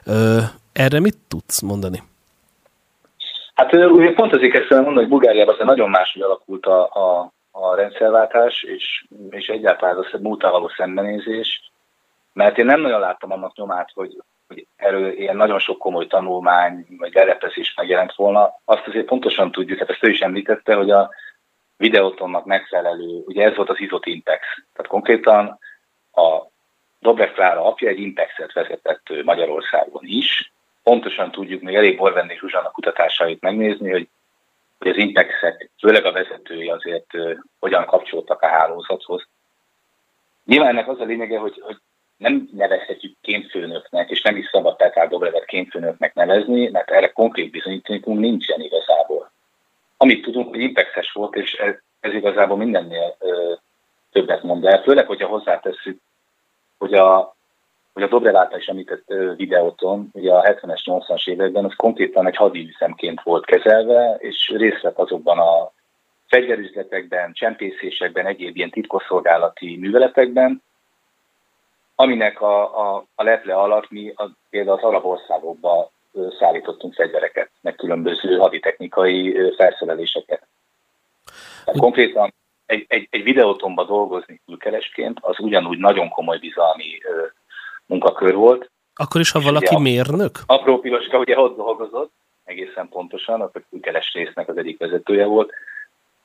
Ö, 0.05 0.39
erre 0.73 1.01
mit 1.01 1.17
tudsz 1.29 1.61
mondani? 1.61 2.03
Hát 3.55 3.75
ugye 3.75 4.13
pont 4.13 4.33
azért 4.33 4.53
kezdtem 4.53 4.83
mondani, 4.83 5.01
hogy 5.01 5.09
Bulgáriában 5.09 5.55
azért 5.55 5.69
nagyon 5.69 5.91
máshogy 5.91 6.23
alakult 6.23 6.67
a, 6.67 6.81
a, 6.83 7.33
a 7.51 7.75
rendszerváltás, 7.75 8.63
és, 8.63 9.05
és 9.31 9.47
egyáltalán 9.47 9.97
az 9.97 10.21
múltán 10.21 10.51
való 10.51 10.69
szembenézés, 10.69 11.71
mert 12.33 12.59
én 12.59 12.65
nem 12.65 12.81
nagyon 12.81 13.01
láttam 13.01 13.33
annak 13.33 13.57
nyomát, 13.57 13.91
hogy, 13.95 14.23
hogy 14.49 14.67
erről 14.77 15.13
ilyen 15.13 15.37
nagyon 15.37 15.59
sok 15.59 15.79
komoly 15.79 16.07
tanulmány, 16.07 16.87
vagy 16.99 17.15
lerepezés 17.15 17.75
megjelent 17.77 18.15
volna. 18.15 18.55
Azt 18.65 18.87
azért 18.87 19.07
pontosan 19.07 19.53
tudjuk, 19.53 19.79
hát 19.79 19.91
ezt 19.91 20.05
ő 20.05 20.11
is 20.11 20.21
említette, 20.21 20.75
hogy 20.75 20.91
a 20.91 21.11
videótonnak 21.77 22.45
megfelelő, 22.45 23.23
ugye 23.27 23.45
ez 23.45 23.57
volt 23.57 23.69
az 23.69 23.81
Izot 23.81 24.07
Intex. 24.07 24.41
Tehát 24.73 24.91
konkrétan 24.91 25.59
a 26.13 26.43
Dobrev 26.99 27.33
Klára 27.33 27.65
apja 27.65 27.89
egy 27.89 28.01
Intexet 28.01 28.53
vezetett 28.53 29.25
Magyarországon 29.25 30.03
is, 30.05 30.53
pontosan 30.83 31.31
tudjuk 31.31 31.63
még 31.63 31.75
elég 31.75 31.97
Borvendi 31.97 32.37
Zsuzsának 32.39 32.73
kutatásait 32.73 33.41
megnézni, 33.41 33.91
hogy, 33.91 34.09
hogy 34.81 34.91
az 34.91 34.97
Intexek, 34.97 35.71
főleg 35.79 36.05
a 36.05 36.13
vezetői 36.13 36.69
azért 36.69 37.07
hogyan 37.59 37.87
kapcsoltak 37.87 38.43
a 38.43 38.47
hálózathoz. 38.47 39.29
Nyilván 40.45 40.69
ennek 40.69 40.89
az 40.89 41.01
a 41.01 41.05
lényege, 41.05 41.39
hogy, 41.39 41.61
hogy 41.61 41.77
nem 42.17 42.49
nevezhetjük 42.53 43.17
kémfőnöknek, 43.21 44.11
és 44.11 44.23
nem 44.23 44.37
is 44.37 44.49
szabad 44.53 44.77
Petár 44.77 45.09
Dobrevet 45.09 45.45
kémfőnöknek 45.45 46.15
nevezni, 46.15 46.69
mert 46.69 46.91
erre 46.91 47.13
konkrét 47.13 47.51
bizonyítékunk 47.51 48.19
nincsen 48.19 48.61
igazából. 48.61 49.31
Amit 49.97 50.23
tudunk, 50.23 50.49
hogy 50.49 50.61
Intexes 50.61 51.13
volt, 51.13 51.35
és 51.35 51.53
ez, 51.53 51.75
ez 52.01 52.13
igazából 52.13 52.57
mindennél 52.57 53.17
ö, 53.19 53.53
többet 54.13 54.43
mond 54.43 54.65
el, 54.65 54.83
főleg, 54.83 55.07
hogyha 55.07 55.29
hozzátesszük, 55.29 56.01
hogy 56.79 56.95
a 56.95 57.37
hogy 58.01 58.09
a 58.09 58.13
Dobrev 58.13 58.37
által 58.37 58.59
is 58.59 58.67
említett 58.67 59.05
videóton, 59.37 60.09
ugye 60.13 60.33
a 60.33 60.43
70-es, 60.43 60.81
80-as 60.85 61.29
években 61.29 61.65
az 61.65 61.75
konkrétan 61.77 62.27
egy 62.27 62.37
hadívüzemként 62.37 63.23
volt 63.23 63.45
kezelve, 63.45 64.17
és 64.19 64.53
részt 64.57 64.81
vett 64.81 64.99
azokban 64.99 65.39
a 65.39 65.73
fegyverüzletekben, 66.27 67.33
csempészésekben, 67.33 68.27
egyéb 68.27 68.57
ilyen 68.57 68.71
titkosszolgálati 68.71 69.77
műveletekben, 69.77 70.63
aminek 71.95 72.41
a, 72.41 72.81
a, 72.81 73.05
a 73.15 73.23
leple 73.23 73.55
alatt 73.55 73.91
mi 73.91 74.13
a, 74.17 74.31
például 74.51 74.77
az 74.77 74.85
arab 74.85 75.05
országokba 75.05 75.91
szállítottunk 76.39 76.95
fegyvereket, 76.95 77.51
meg 77.61 77.75
különböző 77.75 78.37
haditechnikai 78.37 79.37
felszereléseket. 79.57 80.47
Tehát 81.65 81.81
konkrétan 81.81 82.35
egy, 82.67 82.85
egy, 82.89 83.09
egy 83.11 83.23
videótomba 83.23 83.85
dolgozni 83.85 84.41
külkeresként, 84.47 85.19
az 85.21 85.39
ugyanúgy 85.39 85.79
nagyon 85.79 86.09
komoly 86.09 86.39
bizalmi 86.39 86.99
munkakör 87.91 88.35
volt. 88.35 88.71
Akkor 88.95 89.21
is, 89.21 89.31
ha 89.31 89.41
valaki 89.41 89.75
ugye, 89.75 89.79
mérnök? 89.79 90.39
Apró 90.47 90.79
Piroska 90.79 91.19
ugye 91.19 91.39
ott 91.39 91.57
dolgozott, 91.57 92.13
egészen 92.45 92.89
pontosan, 92.89 93.41
a 93.41 93.51
külkeres 93.71 94.13
résznek 94.13 94.49
az 94.49 94.57
egyik 94.57 94.79
vezetője 94.79 95.25
volt. 95.25 95.51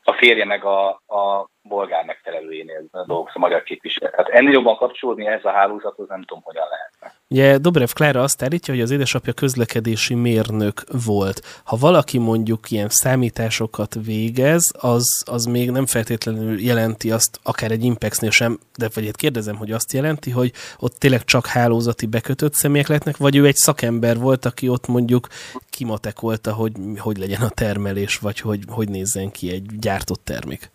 A 0.04 0.14
férje 0.14 0.46
meg 0.46 0.66
a, 0.66 0.90
a 0.90 1.50
bolgár 1.68 2.06
megfelelőjénél 2.06 2.84
dolgozik, 2.92 3.36
a 3.36 3.40
magyar 3.40 3.64
képviselő. 3.64 4.10
Tehát 4.10 4.28
ennél 4.28 4.52
jobban 4.52 4.76
kapcsolódni 4.76 5.26
ez 5.26 5.46
a 5.46 5.52
hálózathoz 5.52 6.08
nem 6.08 6.24
tudom, 6.24 6.44
hogyan 6.44 6.64
lehetne. 6.70 7.20
Ugye 7.28 7.58
Dobrev 7.58 7.90
Klára 7.94 8.22
azt 8.22 8.44
állítja, 8.44 8.74
hogy 8.74 8.84
az 8.84 8.92
édesapja 8.92 9.34
közlekedési 9.34 10.14
mérnök 10.14 10.84
volt. 11.06 11.62
Ha 11.64 11.78
valaki 11.80 12.18
mondjuk 12.18 12.72
ilyen 12.72 12.90
számításokat 12.90 13.96
végez, 14.06 14.64
az, 14.80 15.24
az 15.26 15.46
még 15.46 15.72
nem 15.72 15.86
feltétlenül 15.86 16.60
jelenti 16.60 17.12
azt, 17.12 17.40
akár 17.44 17.72
egy 17.72 17.84
Impexnél 17.84 18.32
sem, 18.32 18.60
de 18.78 18.90
vagy 18.94 19.06
egy 19.06 19.16
kérdezem, 19.16 19.56
hogy 19.56 19.72
azt 19.72 19.94
jelenti, 19.94 20.32
hogy 20.32 20.52
ott 20.80 20.94
tényleg 20.94 21.24
csak 21.24 21.46
hálózati 21.46 22.06
bekötött 22.06 22.54
személyek 22.54 22.88
lehetnek, 22.88 23.18
vagy 23.18 23.36
ő 23.36 23.46
egy 23.46 23.56
szakember 23.56 24.18
volt, 24.18 24.46
aki 24.46 24.70
ott 24.70 24.88
mondjuk 24.88 25.28
kimatekolta, 25.70 26.54
hogy 26.54 26.72
hogy 26.98 27.18
legyen 27.18 27.42
a 27.42 27.50
termelés, 27.50 28.18
vagy 28.18 28.40
hogy, 28.40 28.60
hogy 28.68 28.90
nézzen 28.90 29.32
ki 29.32 29.52
egy 29.52 29.66
gyártott 29.80 30.24
termék. 30.24 30.74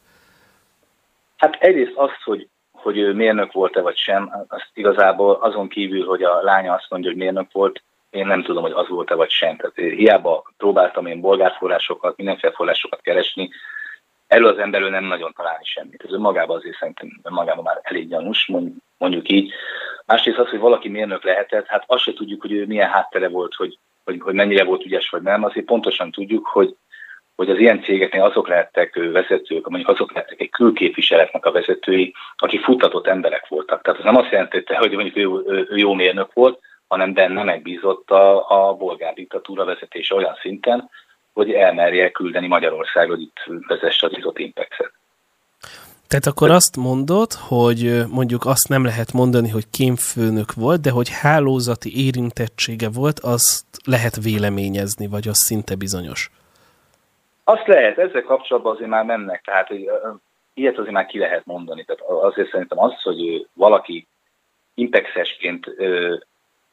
Hát 1.40 1.56
egyrészt 1.60 1.96
azt, 1.96 2.22
hogy, 2.24 2.48
hogy 2.72 2.98
ő 2.98 3.12
mérnök 3.12 3.52
volt-e 3.52 3.80
vagy 3.80 3.96
sem, 3.96 4.46
azt 4.48 4.70
igazából 4.74 5.34
azon 5.34 5.68
kívül, 5.68 6.06
hogy 6.06 6.22
a 6.22 6.42
lánya 6.42 6.72
azt 6.72 6.90
mondja, 6.90 7.10
hogy 7.10 7.18
mérnök 7.18 7.52
volt, 7.52 7.82
én 8.10 8.26
nem 8.26 8.42
tudom, 8.42 8.62
hogy 8.62 8.72
az 8.74 8.88
volt-e 8.88 9.14
vagy 9.14 9.30
sem. 9.30 9.56
Tehát 9.56 9.92
hiába 9.94 10.44
próbáltam 10.56 11.06
én 11.06 11.20
bolgár 11.20 11.52
forrásokat, 11.58 12.16
mindenféle 12.16 12.52
forrásokat 12.52 13.00
keresni, 13.00 13.50
erről 14.26 14.48
az 14.48 14.58
emberről 14.58 14.90
nem 14.90 15.04
nagyon 15.04 15.32
találni 15.36 15.64
semmit. 15.64 16.04
Ez 16.04 16.10
magában 16.10 16.56
azért 16.56 16.76
szerintem 16.76 17.08
magában 17.22 17.64
már 17.64 17.80
elég 17.82 18.08
gyanús, 18.08 18.50
mondjuk 18.98 19.30
így. 19.30 19.52
Másrészt 20.06 20.38
az, 20.38 20.48
hogy 20.48 20.58
valaki 20.58 20.88
mérnök 20.88 21.24
lehetett, 21.24 21.66
hát 21.66 21.84
azt 21.86 22.02
se 22.02 22.12
tudjuk, 22.12 22.40
hogy 22.40 22.52
ő 22.52 22.66
milyen 22.66 22.90
háttere 22.90 23.28
volt, 23.28 23.54
hogy, 23.54 23.78
hogy, 24.04 24.20
hogy 24.20 24.34
mennyire 24.34 24.64
volt 24.64 24.84
ügyes 24.84 25.08
vagy 25.08 25.22
nem. 25.22 25.44
Azért 25.44 25.66
pontosan 25.66 26.10
tudjuk, 26.10 26.46
hogy 26.46 26.76
hogy 27.40 27.50
az 27.50 27.58
ilyen 27.58 27.82
cégeknél 27.82 28.22
azok 28.22 28.48
lehettek 28.48 28.94
vezetők, 28.94 29.68
mondjuk 29.68 29.88
azok 29.90 30.12
lehettek 30.12 30.40
egy 30.40 30.50
külképviseletnek 30.50 31.44
a 31.44 31.52
vezetői, 31.52 32.14
akik 32.36 32.64
futtatott 32.64 33.06
emberek 33.06 33.48
voltak. 33.48 33.82
Tehát 33.82 33.98
ez 33.98 34.04
nem 34.04 34.16
azt 34.16 34.30
jelentette, 34.30 34.76
hogy 34.76 34.92
mondjuk 34.92 35.16
ő, 35.16 35.28
ő, 35.46 35.76
jó 35.76 35.94
mérnök 35.94 36.32
volt, 36.32 36.58
hanem 36.88 37.12
benne 37.12 37.42
megbízott 37.42 38.10
a, 38.10 38.50
a 38.50 38.74
bolgár 38.74 39.14
diktatúra 39.14 39.64
vezetése 39.64 40.14
olyan 40.14 40.36
szinten, 40.40 40.90
hogy 41.32 41.52
elmerje 41.52 42.10
küldeni 42.10 42.46
Magyarországot, 42.46 43.18
itt 43.18 43.38
vezesse 43.66 44.06
az 44.06 44.16
Izot 44.16 44.38
Impexet. 44.38 44.92
Tehát 46.08 46.26
akkor 46.26 46.50
azt 46.50 46.76
mondod, 46.76 47.32
hogy 47.32 48.02
mondjuk 48.08 48.46
azt 48.46 48.68
nem 48.68 48.84
lehet 48.84 49.12
mondani, 49.12 49.48
hogy 49.48 49.70
kémfőnök 49.70 50.54
volt, 50.54 50.80
de 50.80 50.90
hogy 50.90 51.08
hálózati 51.20 52.06
érintettsége 52.06 52.88
volt, 52.88 53.18
azt 53.18 53.64
lehet 53.84 54.22
véleményezni, 54.22 55.06
vagy 55.06 55.28
az 55.28 55.36
szinte 55.36 55.74
bizonyos. 55.74 56.30
Azt 57.44 57.66
lehet, 57.66 57.98
ezzel 57.98 58.22
kapcsolatban 58.22 58.74
azért 58.74 58.90
már 58.90 59.04
mennek, 59.04 59.42
tehát 59.42 59.68
hogy 59.68 59.90
ilyet 60.54 60.78
azért 60.78 60.94
már 60.94 61.06
ki 61.06 61.18
lehet 61.18 61.46
mondani. 61.46 61.84
Tehát 61.84 62.02
azért 62.02 62.50
szerintem 62.50 62.78
az, 62.78 63.02
hogy 63.02 63.46
valaki 63.52 64.06
impexesként 64.74 65.66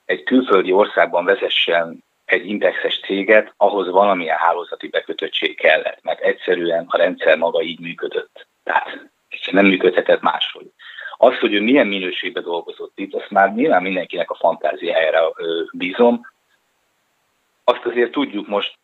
egy 0.05 0.24
külföldi 0.24 0.71
országban 0.71 1.25
vezessen 1.25 2.03
egy 2.25 2.47
indexes 2.47 3.00
céget, 3.00 3.53
ahhoz 3.57 3.89
valamilyen 3.89 4.38
hálózati 4.38 4.88
bekötöttség 4.88 5.55
kellett, 5.55 6.00
mert 6.01 6.19
egyszerűen 6.19 6.86
a 6.88 6.97
rendszer 6.97 7.38
maga 7.38 7.62
így 7.62 7.79
működött. 7.79 8.47
Tehát 8.63 9.09
nem 9.51 9.65
működhetett 9.65 10.21
máshogy. 10.21 10.71
Az, 11.17 11.39
hogy 11.39 11.53
ő 11.53 11.62
milyen 11.62 11.88
minőségben 11.88 12.43
dolgozott 12.43 12.91
itt, 12.95 13.13
azt 13.13 13.29
már 13.29 13.53
nyilván 13.53 13.81
mindenkinek 13.81 14.29
a 14.29 14.36
fantáziájára 14.36 15.33
bízom. 15.71 16.27
Azt 17.63 17.86
azért 17.86 18.12
tudjuk 18.12 18.47
most, 18.47 18.77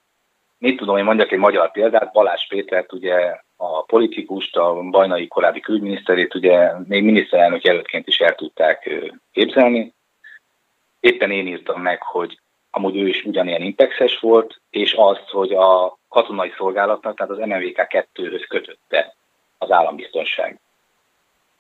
mit 0.64 0.78
tudom, 0.78 0.98
én 0.98 1.04
mondjak 1.04 1.32
egy 1.32 1.40
magyar 1.40 1.72
példát, 1.72 2.12
Balázs 2.12 2.48
Pétert, 2.48 2.94
ugye 2.94 3.40
a 3.58 3.82
politikust, 3.82 4.58
a 4.58 4.82
bajnai 4.82 5.28
korábbi 5.28 5.60
külügyminiszterét, 5.60 6.36
ugye 6.36 6.72
még 6.88 7.04
miniszterelnök 7.04 7.64
jelöltként 7.64 8.08
is 8.08 8.20
el 8.20 8.36
tudták 8.36 8.90
képzelni. 9.32 9.94
Éppen 11.00 11.32
én 11.32 11.48
írtam 11.48 11.82
meg, 11.82 12.02
hogy 12.02 12.40
amúgy 12.72 12.98
ő 12.98 13.08
is 13.08 13.24
ugyanilyen 13.24 13.62
impexes 13.62 14.20
volt, 14.20 14.62
és 14.70 14.94
azt, 14.94 15.30
hogy 15.30 15.52
a 15.54 15.98
katonai 16.10 16.54
szolgálatnak, 16.58 17.16
tehát 17.18 17.32
az 17.32 17.38
MMVK 17.38 18.06
2-höz 18.14 18.46
kötötte 18.48 19.16
az 19.58 19.72
állambiztonság. 19.72 20.60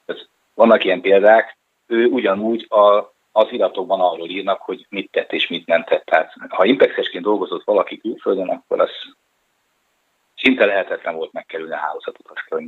Tehát 0.05 0.29
vannak 0.53 0.83
ilyen 0.83 1.01
példák, 1.01 1.57
ő 1.87 2.05
ugyanúgy 2.05 2.65
a, 2.69 3.12
az 3.35 3.51
iratokban 3.51 4.01
arról 4.01 4.29
írnak, 4.29 4.61
hogy 4.61 4.85
mit 4.89 5.11
tett 5.11 5.31
és 5.31 5.47
mit 5.47 5.65
nem 5.67 5.83
tett. 5.83 6.05
Tehát 6.05 6.33
ha 6.49 6.65
impexesként 6.65 7.23
dolgozott 7.23 7.63
valaki 7.63 7.97
külföldön, 7.97 8.49
akkor 8.49 8.79
az 8.79 8.89
szinte 10.35 10.65
lehetetlen 10.65 11.15
volt 11.15 11.31
megkerülni 11.31 11.73
a 11.73 11.77
kell, 12.47 12.59
hogy 12.59 12.67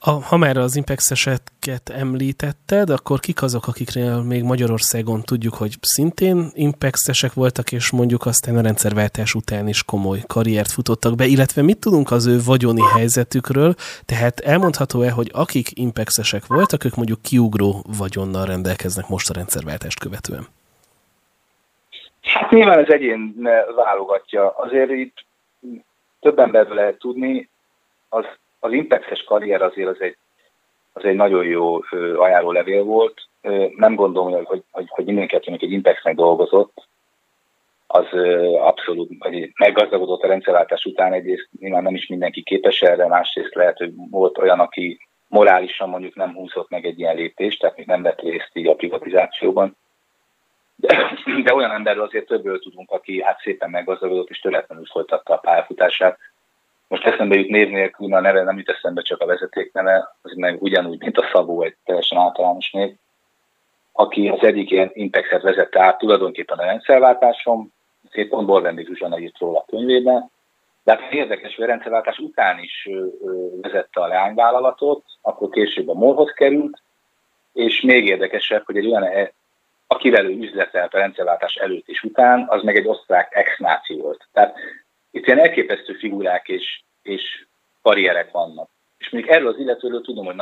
a, 0.00 0.10
ha 0.10 0.36
már 0.36 0.56
az 0.56 0.76
Impex-eseket 0.76 1.88
említetted, 1.88 2.90
akkor 2.90 3.20
kik 3.20 3.42
azok, 3.42 3.66
akikről 3.66 4.22
még 4.22 4.42
Magyarországon 4.42 5.22
tudjuk, 5.22 5.54
hogy 5.54 5.74
szintén 5.80 6.50
Impex-esek 6.54 7.32
voltak, 7.32 7.72
és 7.72 7.90
mondjuk 7.90 8.26
aztán 8.26 8.56
a 8.56 8.60
rendszerváltás 8.60 9.34
után 9.34 9.68
is 9.68 9.84
komoly 9.84 10.18
karriert 10.26 10.70
futottak 10.70 11.14
be, 11.14 11.24
illetve 11.24 11.62
mit 11.62 11.80
tudunk 11.80 12.10
az 12.10 12.26
ő 12.26 12.38
vagyoni 12.46 12.82
helyzetükről, 12.96 13.74
tehát 14.06 14.40
elmondható-e, 14.40 15.10
hogy 15.10 15.30
akik 15.32 15.78
Impex-esek 15.78 16.46
voltak, 16.46 16.84
ők 16.84 16.94
mondjuk 16.94 17.22
kiugró 17.22 17.84
vagyonnal 17.98 18.46
rendelkeznek 18.46 19.08
most 19.08 19.30
a 19.30 19.34
rendszerváltást 19.34 20.00
követően? 20.00 20.46
Hát 22.22 22.50
nyilván 22.50 22.78
az 22.78 22.92
egyén 22.92 23.34
válogatja. 23.76 24.50
Azért 24.50 24.90
itt 24.90 25.24
több 26.20 26.38
emberről 26.38 26.74
lehet 26.74 26.98
tudni, 26.98 27.48
az 28.08 28.24
az 28.60 28.72
Impexes 28.72 29.24
karrier 29.24 29.62
azért 29.62 29.88
az 29.88 30.00
egy, 30.00 30.16
az 30.92 31.04
egy 31.04 31.16
nagyon 31.16 31.44
jó 31.44 31.80
ajánlólevél 32.16 32.82
volt. 32.82 33.28
Nem 33.76 33.94
gondolom, 33.94 34.44
hogy, 34.44 34.62
hogy, 34.70 34.86
hogy, 34.88 35.04
mindenki, 35.04 35.36
egy 35.36 35.72
Impexnek 35.72 36.14
dolgozott, 36.14 36.88
az 37.90 38.06
abszolút 38.58 39.10
hogy 39.18 39.52
meggazdagodott 39.54 40.22
a 40.22 40.26
rendszerváltás 40.26 40.84
után 40.84 41.12
egyrészt 41.12 41.48
nyilván 41.58 41.82
nem 41.82 41.94
is 41.94 42.06
mindenki 42.06 42.42
képes 42.42 42.82
erre, 42.82 43.06
másrészt 43.06 43.54
lehet, 43.54 43.76
hogy 43.78 43.92
volt 44.10 44.38
olyan, 44.38 44.60
aki 44.60 45.08
morálisan 45.28 45.88
mondjuk 45.88 46.14
nem 46.14 46.34
húzott 46.34 46.68
meg 46.68 46.84
egy 46.84 46.98
ilyen 46.98 47.16
lépést, 47.16 47.60
tehát 47.60 47.76
még 47.76 47.86
nem 47.86 48.02
vett 48.02 48.20
részt 48.20 48.50
így 48.52 48.66
a 48.66 48.74
privatizációban. 48.74 49.76
De, 50.76 51.10
de 51.44 51.54
olyan 51.54 51.70
emberről 51.70 52.04
azért 52.04 52.26
többről 52.26 52.58
tudunk, 52.58 52.90
aki 52.90 53.22
hát 53.22 53.40
szépen 53.40 53.70
meggazdagodott 53.70 54.30
és 54.30 54.40
töretlenül 54.40 54.84
folytatta 54.84 55.34
a 55.34 55.38
pályafutását 55.38 56.18
most 56.88 57.04
eszembe 57.04 57.36
jut 57.36 57.48
név 57.48 57.68
nélkül, 57.68 58.14
a 58.14 58.20
neve 58.20 58.42
nem 58.42 58.56
jut 58.56 58.68
eszembe 58.68 59.02
csak 59.02 59.20
a 59.20 59.26
vezeték 59.26 59.72
neve, 59.72 60.16
az 60.22 60.32
meg 60.36 60.62
ugyanúgy, 60.62 61.00
mint 61.00 61.18
a 61.18 61.28
Szabó, 61.32 61.62
egy 61.62 61.76
teljesen 61.84 62.18
általános 62.18 62.70
név, 62.70 62.94
aki 63.92 64.28
az 64.28 64.42
egyik 64.42 64.70
ilyen 64.70 64.90
Impexet 64.92 65.42
vezette 65.42 65.82
át 65.82 65.98
tulajdonképpen 65.98 66.58
a 66.58 66.64
rendszerváltásom, 66.64 67.72
szép 68.10 68.28
pont 68.28 68.46
Borvendi 68.46 68.84
Zsuzsana 68.84 69.18
írt 69.18 69.38
róla 69.38 69.58
a 69.58 69.64
könyvében, 69.66 70.30
de 70.84 70.92
hát 70.92 71.12
érdekes, 71.12 71.54
hogy 71.54 71.64
a 71.64 71.68
rendszerváltás 71.68 72.18
után 72.18 72.58
is 72.58 72.88
vezette 73.60 74.00
a 74.00 74.06
leányvállalatot, 74.06 75.04
akkor 75.22 75.48
később 75.48 75.88
a 75.88 75.94
MOL-hoz 75.94 76.32
került, 76.32 76.82
és 77.52 77.80
még 77.80 78.06
érdekesebb, 78.06 78.62
hogy 78.66 78.76
egy 78.76 78.86
olyan, 78.86 79.02
e, 79.02 79.32
akivel 79.86 80.24
ő 80.24 80.30
üzletelt 80.30 80.94
a 80.94 80.98
rendszerváltás 80.98 81.54
előtt 81.54 81.88
és 81.88 82.02
után, 82.02 82.46
az 82.48 82.62
meg 82.62 82.76
egy 82.76 82.86
osztrák 82.86 83.34
ex-náci 83.34 83.94
volt. 83.94 84.28
Tehát 84.32 84.58
itt 85.18 85.26
ilyen 85.26 85.38
elképesztő 85.38 85.92
figurák 85.92 86.48
és, 86.48 86.82
és 87.02 87.46
karrierek 87.82 88.30
vannak. 88.30 88.70
És 88.98 89.08
még 89.08 89.26
erről 89.26 89.48
az 89.48 89.58
illetőről 89.58 90.00
tudom, 90.00 90.24
hogy 90.24 90.34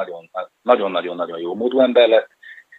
nagyon-nagyon-nagyon 0.63 1.39
jó 1.39 1.55
módú 1.55 1.81
ember 1.81 2.09
lett, 2.09 2.31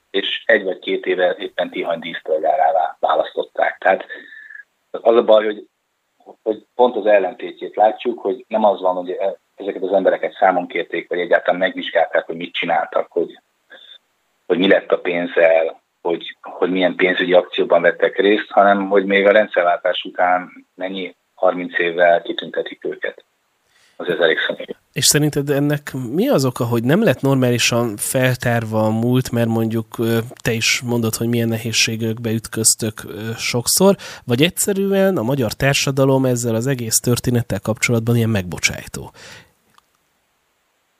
és 0.09 0.43
egy 0.45 0.63
vagy 0.63 0.79
két 0.79 1.05
éve 1.05 1.35
éppen 1.39 1.69
Tihany 1.69 1.99
díszpolgárává 1.99 2.97
választották. 2.99 3.77
Tehát 3.77 4.05
az 4.91 5.15
a 5.15 5.23
baj, 5.23 5.45
hogy, 5.45 5.67
hogy 6.43 6.65
pont 6.75 6.95
az 6.95 7.05
ellentétjét 7.05 7.75
látjuk, 7.75 8.19
hogy 8.19 8.45
nem 8.47 8.63
az 8.63 8.81
van, 8.81 8.95
hogy 8.95 9.17
ezeket 9.55 9.83
az 9.83 9.93
embereket 9.93 10.33
számon 10.33 10.67
kérték, 10.67 11.09
vagy 11.09 11.19
egyáltalán 11.19 11.59
megvizsgálták, 11.59 12.25
hogy 12.25 12.35
mit 12.35 12.53
csináltak, 12.53 13.11
hogy, 13.11 13.39
hogy 14.45 14.57
mi 14.57 14.67
lett 14.67 14.91
a 14.91 14.99
pénzzel, 14.99 15.81
hogy, 16.01 16.37
hogy 16.41 16.71
milyen 16.71 16.95
pénzügyi 16.95 17.33
akcióban 17.33 17.81
vettek 17.81 18.17
részt, 18.17 18.49
hanem 18.49 18.89
hogy 18.89 19.05
még 19.05 19.27
a 19.27 19.31
rendszerváltás 19.31 20.03
után 20.03 20.67
mennyi 20.75 21.15
30 21.37 21.79
évvel 21.79 22.21
kitüntetik 22.21 22.85
őket. 22.85 23.23
Az 23.95 24.07
ez 24.09 24.19
elég 24.19 24.37
személy. 24.47 24.65
És 24.93 25.05
szerinted 25.05 25.49
ennek 25.49 25.91
mi 26.13 26.27
az 26.29 26.45
oka, 26.45 26.65
hogy 26.65 26.83
nem 26.83 27.03
lett 27.03 27.21
normálisan 27.21 27.95
feltárva 27.97 28.79
a 28.79 28.89
múlt, 28.89 29.31
mert 29.31 29.47
mondjuk 29.47 29.87
te 30.41 30.51
is 30.51 30.81
mondod, 30.81 31.15
hogy 31.15 31.27
milyen 31.27 31.47
nehézségekbe 31.47 32.31
ütköztök 32.31 32.93
sokszor, 33.37 33.95
vagy 34.25 34.41
egyszerűen 34.41 35.17
a 35.17 35.21
magyar 35.21 35.51
társadalom 35.51 36.25
ezzel 36.25 36.55
az 36.55 36.67
egész 36.67 36.99
történettel 36.99 37.59
kapcsolatban 37.59 38.15
ilyen 38.15 38.29
megbocsájtó? 38.29 39.11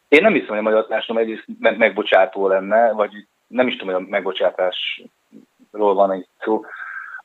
Én 0.07 0.21
nem 0.21 0.33
hiszem, 0.33 0.47
hogy 0.47 0.57
a 0.57 0.61
magyar 0.61 0.87
társadalom 0.87 1.23
egész 1.23 1.43
megbocsátó 1.77 2.47
lenne, 2.47 2.91
vagy 2.91 3.11
nem 3.47 3.67
is 3.67 3.75
tudom, 3.75 3.93
hogy 3.93 4.03
a 4.03 4.09
megbocsátásról 4.09 5.93
van 5.93 6.11
egy 6.11 6.27
szó 6.39 6.65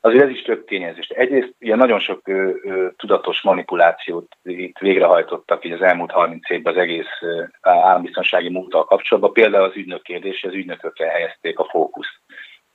azért 0.05 0.23
ez 0.23 0.29
is 0.29 0.41
több 0.41 0.65
tényezés. 0.65 1.07
Egyrészt 1.07 1.53
ilyen 1.59 1.77
nagyon 1.77 1.99
sok 1.99 2.27
ö, 2.27 2.51
ö, 2.63 2.87
tudatos 2.97 3.41
manipulációt 3.41 4.35
itt 4.43 4.77
végrehajtottak 4.77 5.65
így 5.65 5.71
az 5.71 5.81
elmúlt 5.81 6.11
30 6.11 6.49
évben 6.49 6.73
az 6.73 6.79
egész 6.79 7.21
ö, 7.21 7.43
állambiztonsági 7.61 8.49
múltal 8.49 8.85
kapcsolatban. 8.85 9.33
Például 9.33 9.63
az 9.63 9.75
ügynök 9.75 10.01
kérdés, 10.01 10.43
az 10.43 10.53
ügynökökre 10.53 11.07
helyezték 11.07 11.59
a 11.59 11.67
fókuszt. 11.69 12.19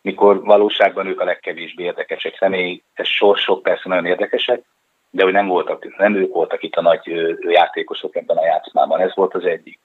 Mikor 0.02 0.42
valóságban 0.44 1.06
ők 1.06 1.20
a 1.20 1.24
legkevésbé 1.24 1.84
érdekesek. 1.84 2.36
Személyes 2.38 2.80
sorsok 3.02 3.62
persze 3.62 3.88
nagyon 3.88 4.06
érdekesek, 4.06 4.62
de 5.10 5.22
hogy 5.22 5.32
nem, 5.32 5.46
voltak, 5.46 5.96
nem 5.96 6.14
ők 6.14 6.32
voltak 6.32 6.62
itt 6.62 6.74
a 6.74 6.82
nagy 6.82 7.06
játékosok 7.40 8.16
ebben 8.16 8.36
a 8.36 8.44
játszmában. 8.44 9.00
Ez 9.00 9.14
volt 9.14 9.34
az 9.34 9.44
egyik. 9.44 9.80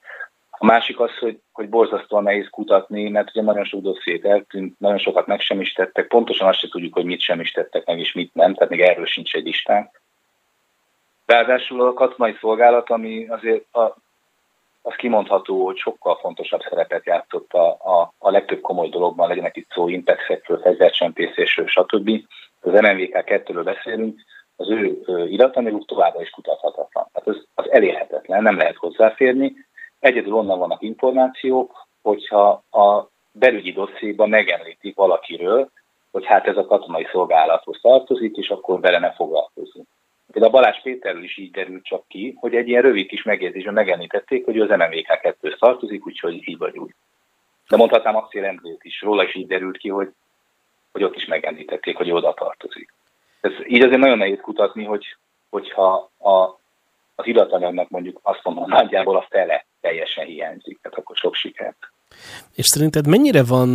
A 0.58 0.64
másik 0.64 1.00
az, 1.00 1.18
hogy, 1.18 1.40
hogy 1.52 1.68
borzasztóan 1.68 2.22
nehéz 2.22 2.48
kutatni, 2.50 3.08
mert 3.08 3.30
ugye 3.30 3.42
nagyon 3.42 3.64
sok 3.64 3.80
dossziét 3.80 4.24
eltűnt, 4.24 4.78
nagyon 4.78 4.98
sokat 4.98 5.26
meg 5.26 5.40
sem 5.40 5.60
is 5.60 5.72
tettek, 5.72 6.06
pontosan 6.06 6.48
azt 6.48 6.58
sem 6.58 6.70
tudjuk, 6.70 6.94
hogy 6.94 7.04
mit 7.04 7.20
sem 7.20 7.40
is 7.40 7.52
tettek 7.52 7.86
meg, 7.86 7.98
és 7.98 8.12
mit 8.12 8.34
nem, 8.34 8.54
tehát 8.54 8.70
még 8.70 8.80
erről 8.80 9.06
sincs 9.06 9.34
egy 9.34 9.44
listánk. 9.44 10.00
Ráadásul 11.26 11.86
a 11.86 11.92
katonai 11.92 12.36
szolgálat, 12.40 12.90
ami 12.90 13.26
azért 13.26 13.74
a, 13.74 13.96
az 14.82 14.94
kimondható, 14.96 15.64
hogy 15.64 15.76
sokkal 15.76 16.16
fontosabb 16.16 16.60
szerepet 16.60 17.06
játszott 17.06 17.52
a, 17.52 17.68
a, 17.70 18.14
a 18.18 18.30
legtöbb 18.30 18.60
komoly 18.60 18.88
dologban, 18.88 19.28
legyenek 19.28 19.56
itt 19.56 19.70
szó 19.70 19.88
impexekről, 19.88 20.60
fegyvercsempészésről, 20.60 21.66
stb. 21.66 22.10
Az 22.60 22.72
MMVK 22.72 23.24
2-ről 23.26 23.60
beszélünk, 23.64 24.20
az 24.56 24.70
ő 24.70 25.02
iratanyaguk 25.28 25.86
továbbra 25.86 26.20
is 26.20 26.30
kutathatatlan. 26.30 27.08
Tehát 27.12 27.28
az, 27.28 27.46
az 27.54 27.70
elérhetetlen, 27.70 28.42
nem 28.42 28.56
lehet 28.56 28.76
hozzáférni, 28.76 29.52
Egyedül 30.04 30.32
onnan 30.32 30.58
vannak 30.58 30.82
információk, 30.82 31.86
hogyha 32.02 32.62
a 32.70 33.08
belügyi 33.32 33.72
dosszéban 33.72 34.28
megemlítik 34.28 34.96
valakiről, 34.96 35.70
hogy 36.10 36.24
hát 36.24 36.46
ez 36.46 36.56
a 36.56 36.66
katonai 36.66 37.06
szolgálathoz 37.12 37.78
tartozik, 37.80 38.36
és 38.36 38.48
akkor 38.48 38.80
vele 38.80 38.98
ne 38.98 39.12
foglalkozunk. 39.12 39.86
Például 40.32 40.54
a 40.54 40.60
Balázs 40.60 40.82
Péterről 40.82 41.22
is 41.22 41.38
így 41.38 41.50
derült 41.50 41.84
csak 41.84 42.08
ki, 42.08 42.36
hogy 42.40 42.54
egy 42.54 42.68
ilyen 42.68 42.82
rövid 42.82 43.06
kis 43.06 43.22
megjegyzésben 43.22 43.74
megemlítették, 43.74 44.44
hogy 44.44 44.56
ő 44.56 44.62
az 44.62 44.68
MMVK 44.68 45.20
2 45.20 45.56
tartozik, 45.58 46.06
úgyhogy 46.06 46.48
így 46.48 46.58
vagy 46.58 46.78
úgy. 46.78 46.94
De 47.68 47.76
mondhatnám 47.76 48.16
azt 48.16 48.34
Endrét 48.34 48.84
is, 48.84 49.02
róla 49.02 49.24
is 49.24 49.34
így 49.34 49.46
derült 49.46 49.76
ki, 49.76 49.88
hogy, 49.88 50.08
hogy 50.92 51.04
ott 51.04 51.16
is 51.16 51.24
megemlítették, 51.24 51.96
hogy 51.96 52.10
oda 52.10 52.34
tartozik. 52.34 52.94
Ez 53.40 53.52
így 53.66 53.84
azért 53.84 54.00
nagyon 54.00 54.18
nehéz 54.18 54.40
kutatni, 54.40 54.84
hogy, 54.84 55.16
hogyha 55.50 56.10
a, 56.18 56.58
az 57.14 57.26
iratanyagnak 57.26 57.88
mondjuk 57.88 58.20
azt 58.22 58.40
mondom 58.42 58.68
nagyjából 58.68 59.16
a 59.16 59.26
fele 59.30 59.64
teljesen 59.84 60.26
hiányzik, 60.26 60.78
tehát 60.82 60.98
akkor 60.98 61.16
sok 61.16 61.34
sikert. 61.34 61.82
És 62.54 62.66
szerinted 62.66 63.06
mennyire 63.06 63.42
van, 63.44 63.74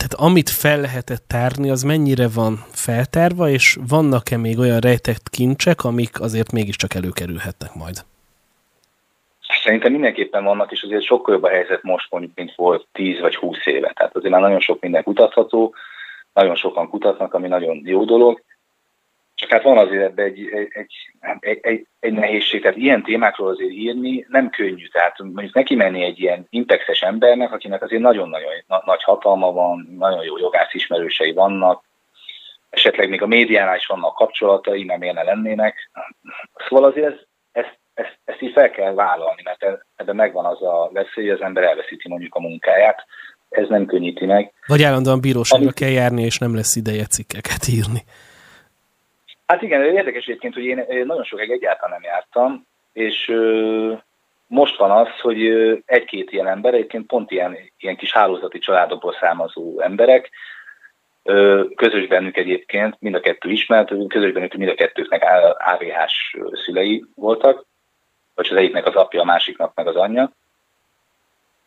tehát 0.00 0.14
amit 0.16 0.50
fel 0.50 0.80
lehetett 0.80 1.24
tárni, 1.26 1.70
az 1.70 1.82
mennyire 1.82 2.28
van 2.34 2.54
feltárva, 2.70 3.48
és 3.48 3.78
vannak-e 3.88 4.36
még 4.36 4.58
olyan 4.58 4.78
rejtett 4.78 5.30
kincsek, 5.30 5.84
amik 5.84 6.20
azért 6.20 6.52
mégiscsak 6.52 6.94
előkerülhetnek 6.94 7.74
majd? 7.74 7.96
Szerintem 9.64 9.92
mindenképpen 9.92 10.44
vannak, 10.44 10.72
és 10.72 10.82
azért 10.82 11.04
sokkal 11.04 11.34
jobb 11.34 11.42
a 11.42 11.48
helyzet 11.48 11.82
most 11.82 12.06
mondjuk, 12.10 12.32
mint 12.34 12.54
volt 12.56 12.86
10 12.92 13.20
vagy 13.20 13.34
20 13.34 13.56
éve. 13.64 13.92
Tehát 13.94 14.16
azért 14.16 14.32
már 14.32 14.40
nagyon 14.40 14.60
sok 14.60 14.80
minden 14.80 15.02
kutatható, 15.02 15.74
nagyon 16.32 16.56
sokan 16.56 16.88
kutatnak, 16.88 17.34
ami 17.34 17.48
nagyon 17.48 17.82
jó 17.84 18.04
dolog. 18.04 18.42
Csak 19.42 19.50
hát 19.50 19.62
van 19.62 19.78
azért 19.78 20.02
ebbe 20.02 20.22
egy, 20.22 20.48
egy, 20.52 20.68
egy, 21.40 21.58
egy, 21.60 21.86
egy 22.00 22.12
nehézség, 22.12 22.62
tehát 22.62 22.76
ilyen 22.76 23.02
témákról 23.02 23.48
azért 23.48 23.70
írni 23.70 24.26
nem 24.28 24.50
könnyű. 24.50 24.86
Tehát 24.86 25.18
mondjuk 25.18 25.54
neki 25.54 25.74
menni 25.74 26.04
egy 26.04 26.20
ilyen 26.20 26.46
intexes 26.50 27.00
embernek, 27.00 27.52
akinek 27.52 27.82
azért 27.82 28.02
nagyon-nagyon 28.02 28.52
nagy 28.84 29.02
hatalma 29.02 29.52
van, 29.52 29.94
nagyon 29.98 30.24
jó 30.24 30.38
jogász 30.38 30.74
ismerősei 30.74 31.32
vannak, 31.32 31.84
esetleg 32.70 33.08
még 33.08 33.22
a 33.22 33.26
médiánál 33.26 33.76
is 33.76 33.86
vannak 33.86 34.14
kapcsolatai, 34.14 34.84
nem 34.84 34.98
miért 34.98 35.14
ne 35.14 35.22
lennének. 35.22 35.90
Szóval 36.68 36.90
azért 36.90 37.06
ez, 37.06 37.18
ezt, 37.52 37.78
ezt, 37.94 38.18
ezt 38.24 38.42
így 38.42 38.52
fel 38.52 38.70
kell 38.70 38.92
vállalni, 38.94 39.42
mert 39.44 39.82
ebben 39.96 40.16
megvan 40.16 40.44
az 40.44 40.62
a 40.62 40.90
veszély, 40.92 41.28
hogy 41.28 41.38
az 41.38 41.40
ember 41.40 41.64
elveszíti 41.64 42.08
mondjuk 42.08 42.34
a 42.34 42.40
munkáját. 42.40 43.06
Ez 43.48 43.68
nem 43.68 43.86
könnyíti 43.86 44.26
meg. 44.26 44.52
Vagy 44.66 44.82
állandóan 44.82 45.20
bíróságra 45.20 45.64
Ami... 45.64 45.74
kell 45.74 45.88
járni, 45.88 46.22
és 46.22 46.38
nem 46.38 46.54
lesz 46.54 46.76
ideje 46.76 47.04
cikkeket 47.04 47.68
írni. 47.68 48.04
Hát 49.46 49.62
igen, 49.62 49.82
érdekes 49.82 50.24
egyébként, 50.26 50.54
hogy 50.54 50.64
én 50.64 50.86
nagyon 51.06 51.24
sokáig 51.24 51.50
egyáltalán 51.50 52.00
nem 52.00 52.10
jártam, 52.10 52.66
és 52.92 53.32
most 54.46 54.76
van 54.76 54.90
az, 54.90 55.20
hogy 55.20 55.46
egy-két 55.84 56.30
ilyen 56.30 56.48
ember, 56.48 56.74
egyébként 56.74 57.06
pont 57.06 57.30
ilyen, 57.30 57.56
ilyen 57.78 57.96
kis 57.96 58.12
hálózati 58.12 58.58
családokból 58.58 59.16
származó 59.20 59.80
emberek, 59.80 60.30
közös 61.74 62.06
bennük 62.06 62.36
egyébként, 62.36 62.96
mind 63.00 63.14
a 63.14 63.20
kettő 63.20 63.50
ismert, 63.50 63.92
közös 64.08 64.32
bennük 64.32 64.54
mind 64.54 64.70
a 64.70 64.74
kettőknek 64.74 65.22
AVH-s 65.58 66.36
szülei 66.64 67.04
voltak, 67.14 67.64
vagy 68.34 68.48
az 68.50 68.56
egyiknek 68.56 68.86
az 68.86 68.94
apja, 68.94 69.20
a 69.20 69.24
másiknak 69.24 69.74
meg 69.74 69.86
az 69.86 69.96
anyja, 69.96 70.32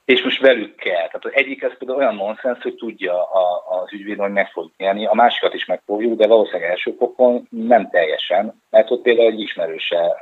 és 0.06 0.24
most 0.24 0.42
velük 0.42 0.76
kell. 0.76 1.08
Tehát 1.08 1.26
az 1.26 1.32
egyik 1.34 1.62
ez 1.62 1.78
például 1.78 2.00
olyan 2.00 2.16
nonsens, 2.16 2.62
hogy 2.62 2.76
tudja 2.76 3.24
a, 3.24 3.64
az 3.82 3.94
ügyvéd, 3.94 4.18
hogy 4.18 4.32
meg 4.32 4.50
fog 4.52 4.72
nyerni, 4.78 5.06
a 5.06 5.14
másikat 5.14 5.54
is 5.54 5.66
megfogjuk, 5.66 6.18
de 6.18 6.28
valószínűleg 6.28 6.70
első 6.70 6.96
fokon 6.98 7.48
nem 7.50 7.90
teljesen, 7.90 8.62
mert 8.70 8.92
ott 8.92 9.02
például 9.02 9.32
egy 9.32 9.40
ismerőse 9.40 10.20